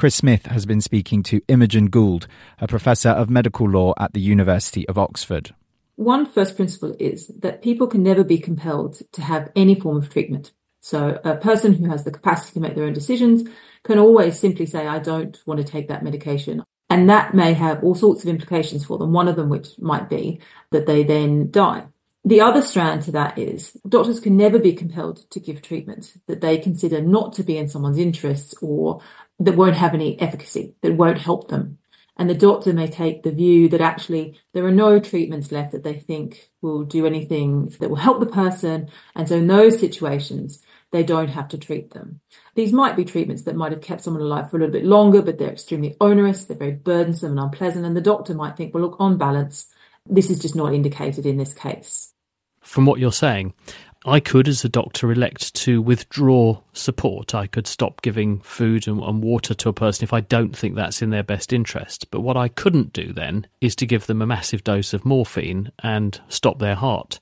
Chris 0.02 0.16
Smith 0.16 0.46
has 0.46 0.66
been 0.66 0.80
speaking 0.80 1.22
to 1.22 1.40
Imogen 1.46 1.88
Goold, 1.88 2.26
a 2.58 2.66
professor 2.66 3.10
of 3.10 3.30
medical 3.30 3.70
law 3.70 3.94
at 4.00 4.12
the 4.14 4.20
University 4.20 4.84
of 4.88 4.98
Oxford. 4.98 5.54
One 5.94 6.26
first 6.26 6.56
principle 6.56 6.96
is 6.98 7.28
that 7.28 7.62
people 7.62 7.86
can 7.86 8.02
never 8.02 8.24
be 8.24 8.38
compelled 8.38 9.00
to 9.12 9.22
have 9.22 9.52
any 9.54 9.76
form 9.76 9.98
of 9.98 10.10
treatment. 10.10 10.50
So 10.80 11.20
a 11.22 11.36
person 11.36 11.74
who 11.74 11.88
has 11.88 12.02
the 12.02 12.10
capacity 12.10 12.54
to 12.54 12.60
make 12.60 12.74
their 12.74 12.86
own 12.86 12.92
decisions 12.94 13.48
can 13.84 14.00
always 14.00 14.36
simply 14.36 14.66
say, 14.66 14.88
I 14.88 14.98
don't 14.98 15.40
want 15.46 15.60
to 15.60 15.64
take 15.64 15.86
that 15.86 16.02
medication. 16.02 16.64
And 16.90 17.08
that 17.08 17.32
may 17.32 17.52
have 17.52 17.84
all 17.84 17.94
sorts 17.94 18.24
of 18.24 18.28
implications 18.28 18.84
for 18.84 18.98
them. 18.98 19.12
One 19.12 19.28
of 19.28 19.36
them, 19.36 19.50
which 19.50 19.78
might 19.78 20.08
be 20.08 20.40
that 20.72 20.86
they 20.86 21.04
then 21.04 21.52
die. 21.52 21.86
The 22.24 22.40
other 22.40 22.62
strand 22.62 23.02
to 23.02 23.12
that 23.12 23.36
is 23.36 23.76
doctors 23.88 24.20
can 24.20 24.36
never 24.36 24.58
be 24.58 24.72
compelled 24.72 25.28
to 25.30 25.40
give 25.40 25.60
treatment 25.60 26.14
that 26.28 26.40
they 26.40 26.56
consider 26.56 27.00
not 27.00 27.32
to 27.34 27.42
be 27.42 27.56
in 27.56 27.68
someone's 27.68 27.98
interests 27.98 28.54
or 28.62 29.00
that 29.44 29.56
won't 29.56 29.76
have 29.76 29.94
any 29.94 30.20
efficacy, 30.20 30.74
that 30.82 30.94
won't 30.94 31.18
help 31.18 31.48
them. 31.48 31.78
And 32.16 32.28
the 32.28 32.34
doctor 32.34 32.72
may 32.72 32.88
take 32.88 33.22
the 33.22 33.32
view 33.32 33.68
that 33.70 33.80
actually 33.80 34.38
there 34.52 34.66
are 34.66 34.70
no 34.70 35.00
treatments 35.00 35.50
left 35.50 35.72
that 35.72 35.82
they 35.82 35.94
think 35.94 36.50
will 36.60 36.84
do 36.84 37.06
anything 37.06 37.72
that 37.80 37.88
will 37.88 37.96
help 37.96 38.20
the 38.20 38.26
person. 38.26 38.88
And 39.16 39.28
so 39.28 39.36
in 39.36 39.46
those 39.46 39.80
situations, 39.80 40.62
they 40.90 41.02
don't 41.02 41.30
have 41.30 41.48
to 41.48 41.58
treat 41.58 41.92
them. 41.92 42.20
These 42.54 42.72
might 42.72 42.96
be 42.96 43.04
treatments 43.04 43.42
that 43.42 43.56
might 43.56 43.72
have 43.72 43.80
kept 43.80 44.02
someone 44.02 44.22
alive 44.22 44.50
for 44.50 44.58
a 44.58 44.60
little 44.60 44.74
bit 44.74 44.84
longer, 44.84 45.22
but 45.22 45.38
they're 45.38 45.52
extremely 45.52 45.96
onerous, 46.00 46.44
they're 46.44 46.56
very 46.56 46.72
burdensome 46.72 47.32
and 47.32 47.40
unpleasant. 47.40 47.86
And 47.86 47.96
the 47.96 48.02
doctor 48.02 48.34
might 48.34 48.56
think, 48.56 48.74
well, 48.74 48.84
look, 48.84 48.96
on 49.00 49.16
balance, 49.16 49.68
this 50.06 50.30
is 50.30 50.38
just 50.38 50.54
not 50.54 50.74
indicated 50.74 51.24
in 51.24 51.38
this 51.38 51.54
case. 51.54 52.12
From 52.60 52.84
what 52.84 53.00
you're 53.00 53.10
saying, 53.10 53.54
I 54.04 54.18
could, 54.18 54.48
as 54.48 54.64
a 54.64 54.68
doctor, 54.68 55.12
elect 55.12 55.54
to 55.54 55.80
withdraw 55.80 56.60
support. 56.72 57.34
I 57.34 57.46
could 57.46 57.66
stop 57.66 58.02
giving 58.02 58.40
food 58.40 58.88
and, 58.88 59.00
and, 59.00 59.22
water 59.22 59.54
to 59.54 59.68
a 59.68 59.72
person 59.72 60.02
if 60.04 60.12
I 60.12 60.20
don't 60.20 60.56
think 60.56 60.74
that's 60.74 61.02
in 61.02 61.10
their 61.10 61.22
best 61.22 61.52
interest. 61.52 62.10
But 62.10 62.22
what 62.22 62.36
I 62.36 62.48
couldn't 62.48 62.92
do 62.92 63.12
then 63.12 63.46
is 63.60 63.76
to 63.76 63.86
give 63.86 64.06
them 64.06 64.20
a 64.20 64.26
massive 64.26 64.64
dose 64.64 64.92
of 64.92 65.04
morphine 65.04 65.70
and 65.82 66.20
stop 66.28 66.58
their 66.58 66.74
heart. 66.74 67.20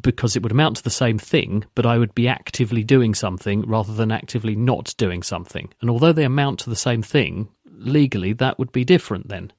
Because 0.00 0.36
it 0.36 0.42
would 0.42 0.52
amount 0.52 0.76
to 0.76 0.84
the 0.84 0.90
same 0.90 1.18
thing, 1.18 1.64
but 1.74 1.84
I 1.84 1.98
would 1.98 2.14
be 2.14 2.28
actively 2.28 2.84
doing 2.84 3.14
something 3.14 3.62
rather 3.62 3.92
than 3.92 4.12
actively 4.12 4.54
not 4.54 4.94
doing 4.96 5.22
something. 5.22 5.70
And 5.80 5.90
although 5.90 6.12
they 6.12 6.24
amount 6.24 6.60
to 6.60 6.70
the 6.70 6.76
same 6.76 7.02
thing, 7.02 7.48
legally 7.66 8.32
that 8.34 8.58
would 8.58 8.72
be 8.72 8.84
different 8.84 9.28
then. 9.28 9.52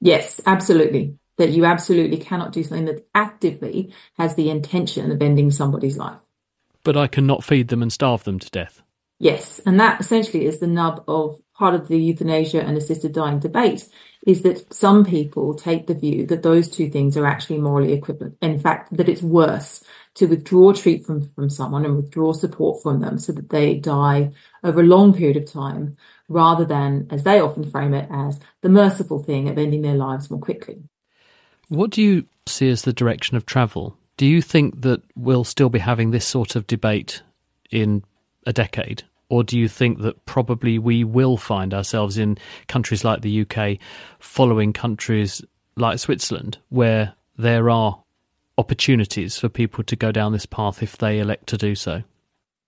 Yes, 0.00 0.40
absolutely 0.46 1.18
that 1.36 1.50
you 1.50 1.64
absolutely 1.64 2.18
cannot 2.18 2.52
do 2.52 2.62
something 2.62 2.86
that 2.86 3.06
actively 3.14 3.92
has 4.18 4.34
the 4.34 4.50
intention 4.50 5.10
of 5.10 5.22
ending 5.22 5.50
somebody's 5.50 5.96
life. 5.96 6.20
But 6.82 6.96
I 6.96 7.06
cannot 7.06 7.44
feed 7.44 7.68
them 7.68 7.82
and 7.82 7.92
starve 7.92 8.24
them 8.24 8.38
to 8.38 8.50
death. 8.50 8.82
Yes, 9.18 9.60
and 9.64 9.78
that 9.80 10.00
essentially 10.00 10.44
is 10.44 10.58
the 10.58 10.66
nub 10.66 11.04
of 11.08 11.40
part 11.54 11.74
of 11.74 11.88
the 11.88 11.98
euthanasia 11.98 12.60
and 12.62 12.76
assisted 12.76 13.12
dying 13.12 13.38
debate 13.38 13.88
is 14.26 14.42
that 14.42 14.72
some 14.74 15.04
people 15.04 15.54
take 15.54 15.86
the 15.86 15.94
view 15.94 16.26
that 16.26 16.42
those 16.42 16.68
two 16.68 16.90
things 16.90 17.16
are 17.16 17.26
actually 17.26 17.58
morally 17.58 17.92
equivalent. 17.92 18.36
In 18.42 18.58
fact, 18.58 18.96
that 18.96 19.08
it's 19.08 19.22
worse 19.22 19.84
to 20.14 20.26
withdraw 20.26 20.72
treatment 20.72 21.32
from 21.34 21.48
someone 21.48 21.84
and 21.84 21.96
withdraw 21.96 22.32
support 22.32 22.82
from 22.82 23.00
them 23.00 23.18
so 23.18 23.32
that 23.32 23.50
they 23.50 23.74
die 23.74 24.32
over 24.64 24.80
a 24.80 24.84
long 24.84 25.14
period 25.14 25.36
of 25.36 25.50
time 25.50 25.96
rather 26.28 26.64
than, 26.64 27.06
as 27.10 27.22
they 27.22 27.40
often 27.40 27.70
frame 27.70 27.94
it, 27.94 28.08
as 28.10 28.40
the 28.62 28.68
merciful 28.68 29.22
thing 29.22 29.48
of 29.48 29.58
ending 29.58 29.82
their 29.82 29.94
lives 29.94 30.30
more 30.30 30.40
quickly. 30.40 30.82
What 31.68 31.90
do 31.90 32.02
you 32.02 32.26
see 32.46 32.68
as 32.68 32.82
the 32.82 32.92
direction 32.92 33.36
of 33.36 33.46
travel? 33.46 33.96
Do 34.16 34.26
you 34.26 34.42
think 34.42 34.82
that 34.82 35.02
we'll 35.16 35.44
still 35.44 35.68
be 35.68 35.78
having 35.78 36.10
this 36.10 36.26
sort 36.26 36.56
of 36.56 36.66
debate 36.66 37.22
in 37.70 38.04
a 38.46 38.52
decade? 38.52 39.02
Or 39.28 39.42
do 39.42 39.58
you 39.58 39.68
think 39.68 40.00
that 40.00 40.24
probably 40.26 40.78
we 40.78 41.02
will 41.02 41.36
find 41.36 41.72
ourselves 41.72 42.18
in 42.18 42.38
countries 42.68 43.04
like 43.04 43.22
the 43.22 43.40
UK 43.40 43.78
following 44.18 44.72
countries 44.72 45.42
like 45.76 45.98
Switzerland, 45.98 46.58
where 46.68 47.14
there 47.36 47.70
are 47.70 48.00
opportunities 48.56 49.38
for 49.38 49.48
people 49.48 49.82
to 49.84 49.96
go 49.96 50.12
down 50.12 50.32
this 50.32 50.46
path 50.46 50.82
if 50.82 50.98
they 50.98 51.18
elect 51.18 51.48
to 51.48 51.56
do 51.56 51.74
so? 51.74 52.02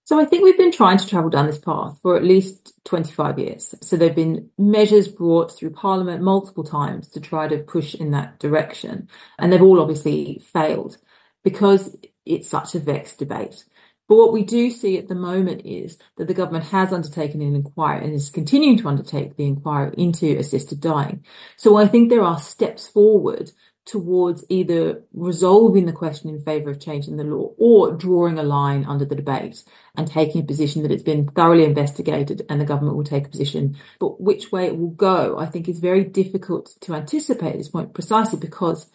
So 0.07 0.21
I 0.21 0.25
think 0.25 0.45
we've 0.45 0.57
been 0.57 0.71
trying 0.71 0.99
to 0.99 1.07
travel 1.07 1.31
down 1.31 1.49
this 1.49 1.59
path 1.59 1.99
for 2.01 2.17
at 2.17 2.23
least 2.23 2.73
25 2.85 3.41
years. 3.41 3.75
So 3.83 3.97
there 3.97 4.09
have 4.09 4.15
been 4.15 4.49
measures 4.57 5.09
brought 5.09 5.51
through 5.51 5.71
Parliament 5.71 6.23
multiple 6.23 6.63
times 6.63 7.09
to 7.09 7.21
try 7.21 7.49
to 7.49 7.59
push 7.59 7.93
in 7.93 8.13
that 8.13 8.39
direction. 8.39 9.09
And 9.37 9.53
they've 9.53 9.61
all 9.61 9.81
obviously 9.81 10.41
failed 10.53 10.99
because 11.43 11.97
it's 12.25 12.49
such 12.49 12.77
a 12.77 12.79
vexed 12.79 13.19
debate. 13.19 13.65
But 14.09 14.15
what 14.15 14.33
we 14.33 14.45
do 14.45 14.71
see 14.71 14.97
at 14.97 15.09
the 15.09 15.17
moment 15.17 15.63
is 15.65 15.99
that 16.19 16.29
the 16.29 16.35
government 16.35 16.67
has 16.67 16.93
undertaken 16.93 17.43
an 17.43 17.57
inquiry 17.57 18.05
and 18.05 18.15
is 18.15 18.31
continuing 18.31 18.79
to 18.79 18.89
undertake 18.89 19.37
the 19.37 19.47
inquiry 19.47 19.93
into 19.99 20.39
assisted 20.39 20.81
dying. 20.81 21.25
So 21.57 21.77
I 21.77 21.89
think 21.89 22.11
there 22.11 22.23
are 22.23 22.39
steps 22.39 22.87
forward 22.87 23.51
towards 23.87 24.45
either 24.49 25.03
resolving 25.15 25.87
the 25.87 25.93
question 25.93 26.29
in 26.29 26.41
favour 26.41 26.71
of 26.71 26.81
changing 26.81 27.17
the 27.17 27.25
law 27.25 27.53
or 27.57 27.93
drawing 27.93 28.37
a 28.37 28.43
line 28.43 28.85
under 28.85 29.05
the 29.05 29.15
debate 29.15 29.63
and 29.97 30.09
taking 30.09 30.43
a 30.43 30.45
position 30.45 30.83
that 30.83 30.91
it's 30.91 31.05
been 31.05 31.29
thoroughly 31.29 31.65
investigated 31.65 32.45
and 32.51 32.61
the 32.61 32.65
government 32.65 32.97
will 32.97 33.05
take 33.05 33.27
a 33.27 33.31
position. 33.31 33.77
But 34.01 34.21
which 34.21 34.51
way 34.51 34.67
it 34.67 34.77
will 34.77 34.91
go, 34.91 35.39
I 35.39 35.47
think 35.47 35.69
is 35.69 35.79
very 35.79 36.03
difficult 36.03 36.75
to 36.81 36.95
anticipate 36.95 37.53
at 37.53 37.59
this 37.59 37.69
point 37.69 37.95
precisely 37.95 38.41
because 38.41 38.91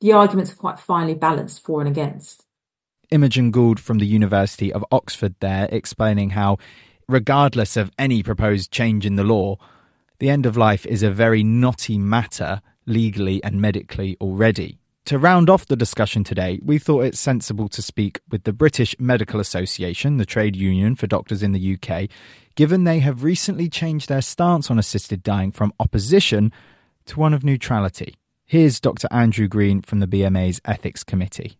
the 0.00 0.14
arguments 0.14 0.52
are 0.52 0.56
quite 0.56 0.80
finely 0.80 1.14
balanced 1.14 1.62
for 1.62 1.80
and 1.80 1.88
against. 1.88 2.46
Imogen 3.10 3.52
Goold 3.52 3.78
from 3.78 3.98
the 3.98 4.06
University 4.06 4.72
of 4.72 4.84
Oxford 4.90 5.34
there 5.40 5.68
explaining 5.70 6.30
how 6.30 6.56
regardless 7.08 7.76
of 7.76 7.90
any 7.98 8.22
proposed 8.22 8.70
change 8.70 9.04
in 9.04 9.16
the 9.16 9.24
law, 9.24 9.58
the 10.18 10.30
end 10.30 10.46
of 10.46 10.56
life 10.56 10.86
is 10.86 11.02
a 11.02 11.10
very 11.10 11.42
knotty 11.44 11.98
matter 11.98 12.62
legally 12.90 13.42
and 13.42 13.60
medically 13.60 14.16
already. 14.20 14.78
To 15.06 15.18
round 15.18 15.48
off 15.48 15.66
the 15.66 15.76
discussion 15.76 16.24
today, 16.24 16.60
we 16.62 16.78
thought 16.78 17.04
it 17.04 17.16
sensible 17.16 17.68
to 17.70 17.82
speak 17.82 18.20
with 18.30 18.44
the 18.44 18.52
British 18.52 18.94
Medical 18.98 19.40
Association, 19.40 20.18
the 20.18 20.26
trade 20.26 20.54
union 20.54 20.94
for 20.94 21.06
doctors 21.06 21.42
in 21.42 21.52
the 21.52 21.78
UK, 21.78 22.08
given 22.54 22.84
they 22.84 22.98
have 22.98 23.24
recently 23.24 23.68
changed 23.68 24.08
their 24.08 24.20
stance 24.20 24.70
on 24.70 24.78
assisted 24.78 25.22
dying 25.22 25.52
from 25.52 25.72
opposition 25.80 26.52
to 27.06 27.18
one 27.18 27.32
of 27.32 27.42
neutrality. 27.42 28.14
Here's 28.44 28.78
Dr. 28.78 29.08
Andrew 29.10 29.48
Green 29.48 29.80
from 29.80 30.00
the 30.00 30.06
BMA's 30.06 30.60
Ethics 30.64 31.02
Committee. 31.02 31.56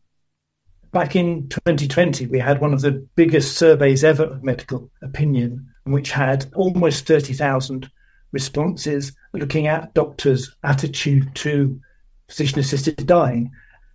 Back 0.93 1.14
in 1.16 1.49
2020, 1.49 2.27
we 2.27 2.40
had 2.40 2.61
one 2.61 2.75
of 2.75 2.81
the 2.81 3.07
biggest 3.14 3.57
surveys 3.57 4.05
ever 4.05 4.25
of 4.25 4.43
medical 4.43 4.90
opinion, 5.03 5.69
which 5.85 6.11
had 6.11 6.47
almost 6.55 7.07
30,000 7.07 7.88
responses 8.33 9.12
looking 9.33 9.66
at 9.66 9.95
doctors' 9.95 10.55
attitude 10.62 11.35
to 11.37 11.81
physician 12.29 12.61
assisted 12.61 13.07
dying. 13.07 13.51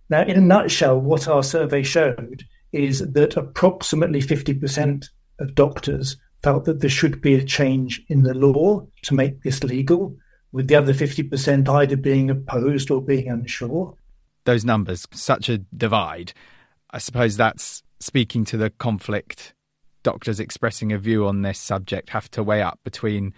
Now, 0.08 0.22
in 0.22 0.36
a 0.36 0.40
nutshell, 0.40 1.00
what 1.00 1.28
our 1.28 1.42
survey 1.42 1.82
showed 1.82 2.44
is 2.72 3.00
that 3.12 3.36
approximately 3.36 4.20
50% 4.20 5.06
of 5.40 5.54
doctors 5.54 6.16
felt 6.42 6.64
that 6.66 6.80
there 6.80 6.90
should 6.90 7.20
be 7.20 7.34
a 7.34 7.44
change 7.44 8.02
in 8.08 8.22
the 8.22 8.34
law 8.34 8.86
to 9.02 9.14
make 9.14 9.42
this 9.42 9.64
legal, 9.64 10.16
with 10.52 10.68
the 10.68 10.76
other 10.76 10.92
50% 10.92 11.68
either 11.68 11.96
being 11.96 12.30
opposed 12.30 12.90
or 12.90 13.02
being 13.02 13.28
unsure. 13.28 13.96
Those 14.44 14.64
numbers, 14.64 15.06
such 15.12 15.48
a 15.48 15.58
divide. 15.58 16.32
I 16.90 16.98
suppose 16.98 17.36
that's 17.36 17.82
speaking 18.00 18.44
to 18.44 18.56
the 18.56 18.70
conflict 18.70 19.54
doctors 20.02 20.38
expressing 20.38 20.92
a 20.92 20.98
view 20.98 21.26
on 21.26 21.42
this 21.42 21.58
subject 21.58 22.10
have 22.10 22.30
to 22.30 22.42
weigh 22.42 22.62
up 22.62 22.78
between 22.84 23.34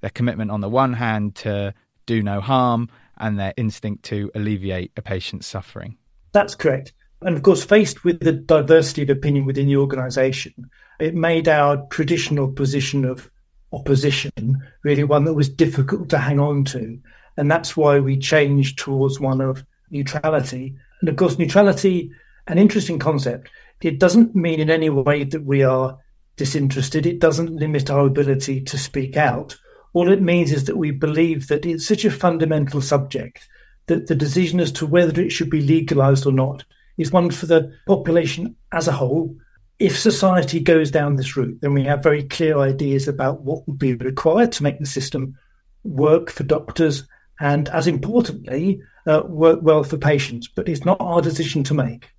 their 0.00 0.10
commitment 0.10 0.50
on 0.50 0.60
the 0.60 0.68
one 0.68 0.92
hand 0.94 1.34
to 1.36 1.74
do 2.06 2.22
no 2.22 2.40
harm 2.40 2.88
and 3.18 3.38
their 3.38 3.54
instinct 3.56 4.04
to 4.04 4.30
alleviate 4.34 4.92
a 4.96 5.02
patient's 5.02 5.46
suffering. 5.46 5.96
That's 6.32 6.54
correct. 6.54 6.92
And 7.20 7.36
of 7.36 7.42
course, 7.42 7.64
faced 7.64 8.04
with 8.04 8.20
the 8.20 8.32
diversity 8.32 9.02
of 9.02 9.10
opinion 9.10 9.44
within 9.44 9.66
the 9.66 9.76
organisation, 9.76 10.70
it 11.00 11.14
made 11.14 11.48
our 11.48 11.84
traditional 11.90 12.48
position 12.50 13.04
of 13.04 13.30
opposition 13.72 14.56
really 14.82 15.04
one 15.04 15.24
that 15.24 15.34
was 15.34 15.48
difficult 15.48 16.08
to 16.10 16.18
hang 16.18 16.38
on 16.40 16.64
to. 16.64 16.98
And 17.36 17.50
that's 17.50 17.76
why 17.76 17.98
we 17.98 18.18
changed 18.18 18.78
towards 18.78 19.20
one 19.20 19.40
of 19.40 19.64
neutrality. 19.90 20.76
And 21.00 21.08
of 21.08 21.16
course, 21.16 21.38
neutrality, 21.38 22.10
an 22.46 22.58
interesting 22.58 22.98
concept. 22.98 23.50
It 23.80 23.98
doesn't 23.98 24.34
mean 24.34 24.60
in 24.60 24.70
any 24.70 24.90
way 24.90 25.24
that 25.24 25.44
we 25.44 25.62
are 25.62 25.98
disinterested. 26.36 27.06
It 27.06 27.18
doesn't 27.18 27.54
limit 27.54 27.90
our 27.90 28.06
ability 28.06 28.62
to 28.62 28.78
speak 28.78 29.16
out. 29.16 29.56
All 29.92 30.10
it 30.10 30.22
means 30.22 30.52
is 30.52 30.64
that 30.64 30.76
we 30.76 30.90
believe 30.90 31.48
that 31.48 31.66
it's 31.66 31.86
such 31.86 32.04
a 32.04 32.10
fundamental 32.10 32.80
subject 32.80 33.48
that 33.86 34.06
the 34.06 34.14
decision 34.14 34.60
as 34.60 34.70
to 34.72 34.86
whether 34.86 35.20
it 35.20 35.32
should 35.32 35.50
be 35.50 35.62
legalized 35.62 36.26
or 36.26 36.32
not 36.32 36.64
is 36.98 37.12
one 37.12 37.30
for 37.30 37.46
the 37.46 37.72
population 37.86 38.54
as 38.72 38.86
a 38.86 38.92
whole. 38.92 39.34
If 39.78 39.98
society 39.98 40.60
goes 40.60 40.90
down 40.90 41.16
this 41.16 41.36
route, 41.36 41.58
then 41.60 41.72
we 41.72 41.84
have 41.84 42.02
very 42.02 42.24
clear 42.24 42.58
ideas 42.58 43.08
about 43.08 43.42
what 43.42 43.66
would 43.66 43.78
be 43.78 43.94
required 43.94 44.52
to 44.52 44.62
make 44.62 44.78
the 44.78 44.86
system 44.86 45.36
work 45.84 46.30
for 46.30 46.42
doctors 46.42 47.06
and, 47.40 47.68
as 47.68 47.86
importantly, 47.86 48.82
uh, 49.06 49.22
work 49.24 49.60
well 49.62 49.84
for 49.84 49.96
patients. 49.96 50.48
But 50.48 50.68
it's 50.68 50.84
not 50.84 51.00
our 51.00 51.22
decision 51.22 51.62
to 51.64 51.74
make. 51.74 52.10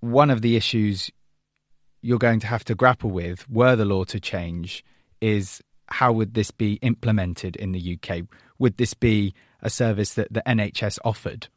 One 0.00 0.30
of 0.30 0.42
the 0.42 0.56
issues 0.56 1.10
you're 2.02 2.18
going 2.18 2.40
to 2.40 2.46
have 2.48 2.64
to 2.64 2.74
grapple 2.74 3.10
with, 3.10 3.48
were 3.48 3.76
the 3.76 3.84
law 3.84 4.04
to 4.04 4.20
change, 4.20 4.84
is 5.20 5.62
how 5.92 6.12
would 6.12 6.34
this 6.34 6.50
be 6.50 6.74
implemented 6.74 7.56
in 7.56 7.72
the 7.72 7.98
UK? 7.98 8.22
Would 8.58 8.76
this 8.76 8.94
be 8.94 9.34
a 9.62 9.70
service 9.70 10.14
that 10.14 10.32
the 10.32 10.42
NHS 10.46 10.98
offered? 11.04 11.48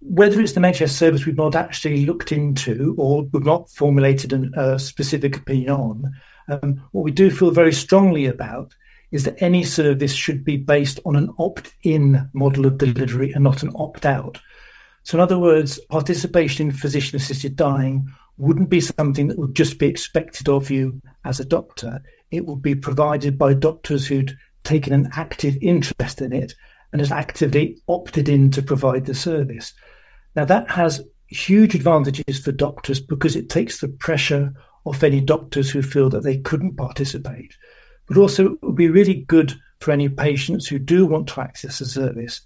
Whether 0.00 0.40
it's 0.40 0.52
the 0.52 0.60
NHS 0.60 0.90
service 0.90 1.24
we've 1.24 1.36
not 1.36 1.54
actually 1.54 2.04
looked 2.04 2.30
into 2.30 2.94
or 2.98 3.22
we've 3.32 3.44
not 3.44 3.70
formulated 3.70 4.32
a 4.54 4.78
specific 4.78 5.36
opinion 5.36 5.70
on, 5.70 6.14
um, 6.48 6.82
what 6.92 7.04
we 7.04 7.10
do 7.10 7.30
feel 7.30 7.50
very 7.50 7.72
strongly 7.72 8.26
about 8.26 8.74
is 9.10 9.24
that 9.24 9.40
any 9.40 9.64
service 9.64 10.12
should 10.12 10.44
be 10.44 10.56
based 10.56 11.00
on 11.06 11.16
an 11.16 11.32
opt 11.38 11.72
in 11.84 12.28
model 12.32 12.66
of 12.66 12.78
delivery 12.78 13.32
and 13.32 13.44
not 13.44 13.62
an 13.62 13.70
opt 13.76 14.04
out. 14.04 14.40
So, 15.04 15.16
in 15.16 15.22
other 15.22 15.38
words, 15.38 15.78
participation 15.88 16.66
in 16.66 16.72
physician 16.72 17.16
assisted 17.16 17.56
dying 17.56 18.08
wouldn't 18.36 18.70
be 18.70 18.80
something 18.80 19.28
that 19.28 19.38
would 19.38 19.54
just 19.54 19.78
be 19.78 19.86
expected 19.86 20.48
of 20.48 20.70
you 20.70 21.00
as 21.24 21.40
a 21.40 21.44
doctor. 21.44 22.02
It 22.30 22.46
would 22.46 22.62
be 22.62 22.74
provided 22.74 23.38
by 23.38 23.54
doctors 23.54 24.06
who'd 24.06 24.36
taken 24.64 24.92
an 24.92 25.10
active 25.14 25.56
interest 25.60 26.20
in 26.20 26.32
it 26.32 26.54
and 26.92 27.00
has 27.00 27.12
actively 27.12 27.80
opted 27.88 28.28
in 28.28 28.50
to 28.52 28.62
provide 28.62 29.06
the 29.06 29.14
service. 29.14 29.72
Now, 30.34 30.44
that 30.46 30.68
has 30.70 31.02
huge 31.28 31.74
advantages 31.74 32.38
for 32.38 32.52
doctors 32.52 33.00
because 33.00 33.36
it 33.36 33.48
takes 33.48 33.80
the 33.80 33.88
pressure 33.88 34.52
off 34.84 35.02
any 35.02 35.20
doctors 35.20 35.70
who 35.70 35.82
feel 35.82 36.10
that 36.10 36.22
they 36.22 36.38
couldn't 36.38 36.76
participate. 36.76 37.56
But 38.06 38.16
also, 38.16 38.52
it 38.52 38.62
would 38.62 38.76
be 38.76 38.88
really 38.88 39.22
good 39.22 39.54
for 39.80 39.92
any 39.92 40.08
patients 40.08 40.66
who 40.66 40.78
do 40.78 41.06
want 41.06 41.28
to 41.28 41.40
access 41.40 41.78
the 41.78 41.86
service 41.86 42.40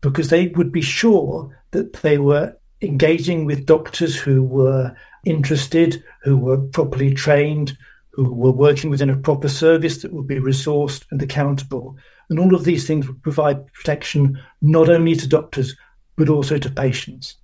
because 0.00 0.30
they 0.30 0.48
would 0.48 0.72
be 0.72 0.80
sure 0.80 1.56
that 1.72 1.94
they 1.94 2.18
were 2.18 2.56
engaging 2.82 3.44
with 3.44 3.66
doctors 3.66 4.16
who 4.16 4.42
were 4.42 4.94
interested, 5.24 6.02
who 6.22 6.36
were 6.36 6.58
properly 6.58 7.12
trained, 7.14 7.76
who 8.12 8.32
were 8.32 8.52
working 8.52 8.90
within 8.90 9.10
a 9.10 9.16
proper 9.16 9.48
service 9.48 10.02
that 10.02 10.12
would 10.12 10.26
be 10.26 10.36
resourced 10.36 11.04
and 11.10 11.22
accountable. 11.22 11.96
And 12.28 12.38
all 12.38 12.54
of 12.54 12.64
these 12.64 12.86
things 12.86 13.06
would 13.06 13.22
provide 13.22 13.72
protection 13.72 14.40
not 14.60 14.88
only 14.88 15.14
to 15.16 15.28
doctors, 15.28 15.76
but 16.16 16.28
also 16.28 16.58
to 16.58 16.70
patients. 16.70 17.36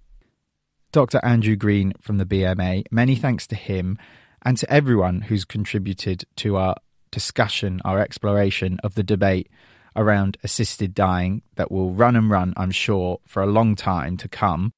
Dr. 0.93 1.21
Andrew 1.23 1.57
Green 1.57 1.93
from 2.01 2.19
the 2.19 2.27
BMA, 2.27 2.85
many 2.91 3.17
thanks 3.17 3.47
to 3.49 3.55
him 3.55 3.99
and 4.43 4.57
to 4.59 4.71
everyone 4.73 5.23
who's 5.23 5.45
contributed 5.45 6.25
to 6.37 6.57
our 6.57 6.77
discussion, 7.11 7.81
our 7.85 8.01
exploration 8.01 8.79
of 8.85 8.95
the 8.95 9.03
debate 9.03 9.51
around 9.97 10.37
assisted 10.45 10.95
dying 10.95 11.43
that 11.57 11.73
will 11.73 11.93
run 11.93 12.15
and 12.15 12.31
run, 12.31 12.53
I'm 12.57 12.71
sure, 12.71 13.19
for 13.27 13.43
a 13.43 13.47
long 13.47 13.75
time 13.75 14.17
to 14.19 14.29
come. 14.29 14.73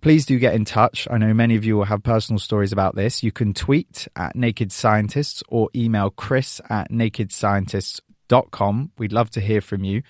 Please 0.00 0.24
do 0.24 0.38
get 0.38 0.54
in 0.54 0.64
touch. 0.64 1.08
I 1.10 1.18
know 1.18 1.34
many 1.34 1.56
of 1.56 1.64
you 1.64 1.76
will 1.76 1.84
have 1.84 2.04
personal 2.04 2.38
stories 2.38 2.72
about 2.72 2.94
this. 2.94 3.24
You 3.24 3.32
can 3.32 3.52
tweet 3.52 4.06
at 4.14 4.36
Naked 4.36 4.70
Scientists 4.70 5.42
or 5.48 5.70
email 5.74 6.10
chris 6.10 6.60
at 6.70 6.92
nakedscientists.com. 6.92 8.92
We'd 8.96 9.12
love 9.12 9.30
to 9.30 9.40
hear 9.40 9.60
from 9.60 9.82
you. 9.82 10.02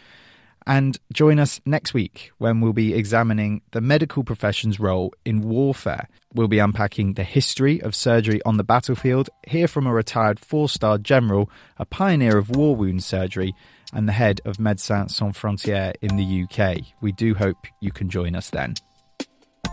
And 0.66 0.98
join 1.14 1.38
us 1.38 1.62
next 1.64 1.94
week 1.94 2.32
when 2.36 2.60
we'll 2.60 2.74
be 2.74 2.92
examining 2.92 3.62
the 3.70 3.80
medical 3.80 4.22
profession's 4.22 4.78
role 4.78 5.14
in 5.24 5.40
warfare. 5.40 6.06
We'll 6.34 6.48
be 6.48 6.58
unpacking 6.58 7.14
the 7.14 7.24
history 7.24 7.80
of 7.80 7.94
surgery 7.94 8.42
on 8.44 8.58
the 8.58 8.64
battlefield, 8.64 9.30
hear 9.46 9.66
from 9.66 9.86
a 9.86 9.94
retired 9.94 10.38
four 10.38 10.68
star 10.68 10.98
general, 10.98 11.50
a 11.78 11.86
pioneer 11.86 12.36
of 12.36 12.50
war 12.50 12.76
wound 12.76 13.02
surgery, 13.02 13.54
and 13.94 14.06
the 14.06 14.12
head 14.12 14.42
of 14.44 14.58
Médecins 14.58 15.12
Sans 15.12 15.34
Frontières 15.34 15.94
in 16.02 16.18
the 16.18 16.42
UK. 16.42 16.82
We 17.00 17.12
do 17.12 17.34
hope 17.34 17.66
you 17.80 17.90
can 17.90 18.10
join 18.10 18.36
us 18.36 18.50
then. 18.50 18.74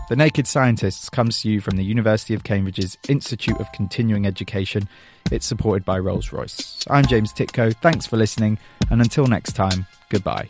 The 0.08 0.14
Naked 0.14 0.46
Scientists 0.46 1.10
comes 1.10 1.40
to 1.40 1.50
you 1.50 1.60
from 1.60 1.76
the 1.76 1.82
University 1.82 2.32
of 2.34 2.44
Cambridge's 2.44 2.96
Institute 3.08 3.56
of 3.56 3.72
Continuing 3.72 4.24
Education. 4.24 4.88
It's 5.32 5.44
supported 5.44 5.84
by 5.84 5.98
Rolls 5.98 6.32
Royce. 6.32 6.84
I'm 6.88 7.04
James 7.06 7.32
Tytko. 7.32 7.74
Thanks 7.78 8.06
for 8.06 8.16
listening, 8.16 8.56
and 8.88 9.00
until 9.00 9.26
next 9.26 9.54
time, 9.56 9.84
goodbye. 10.08 10.48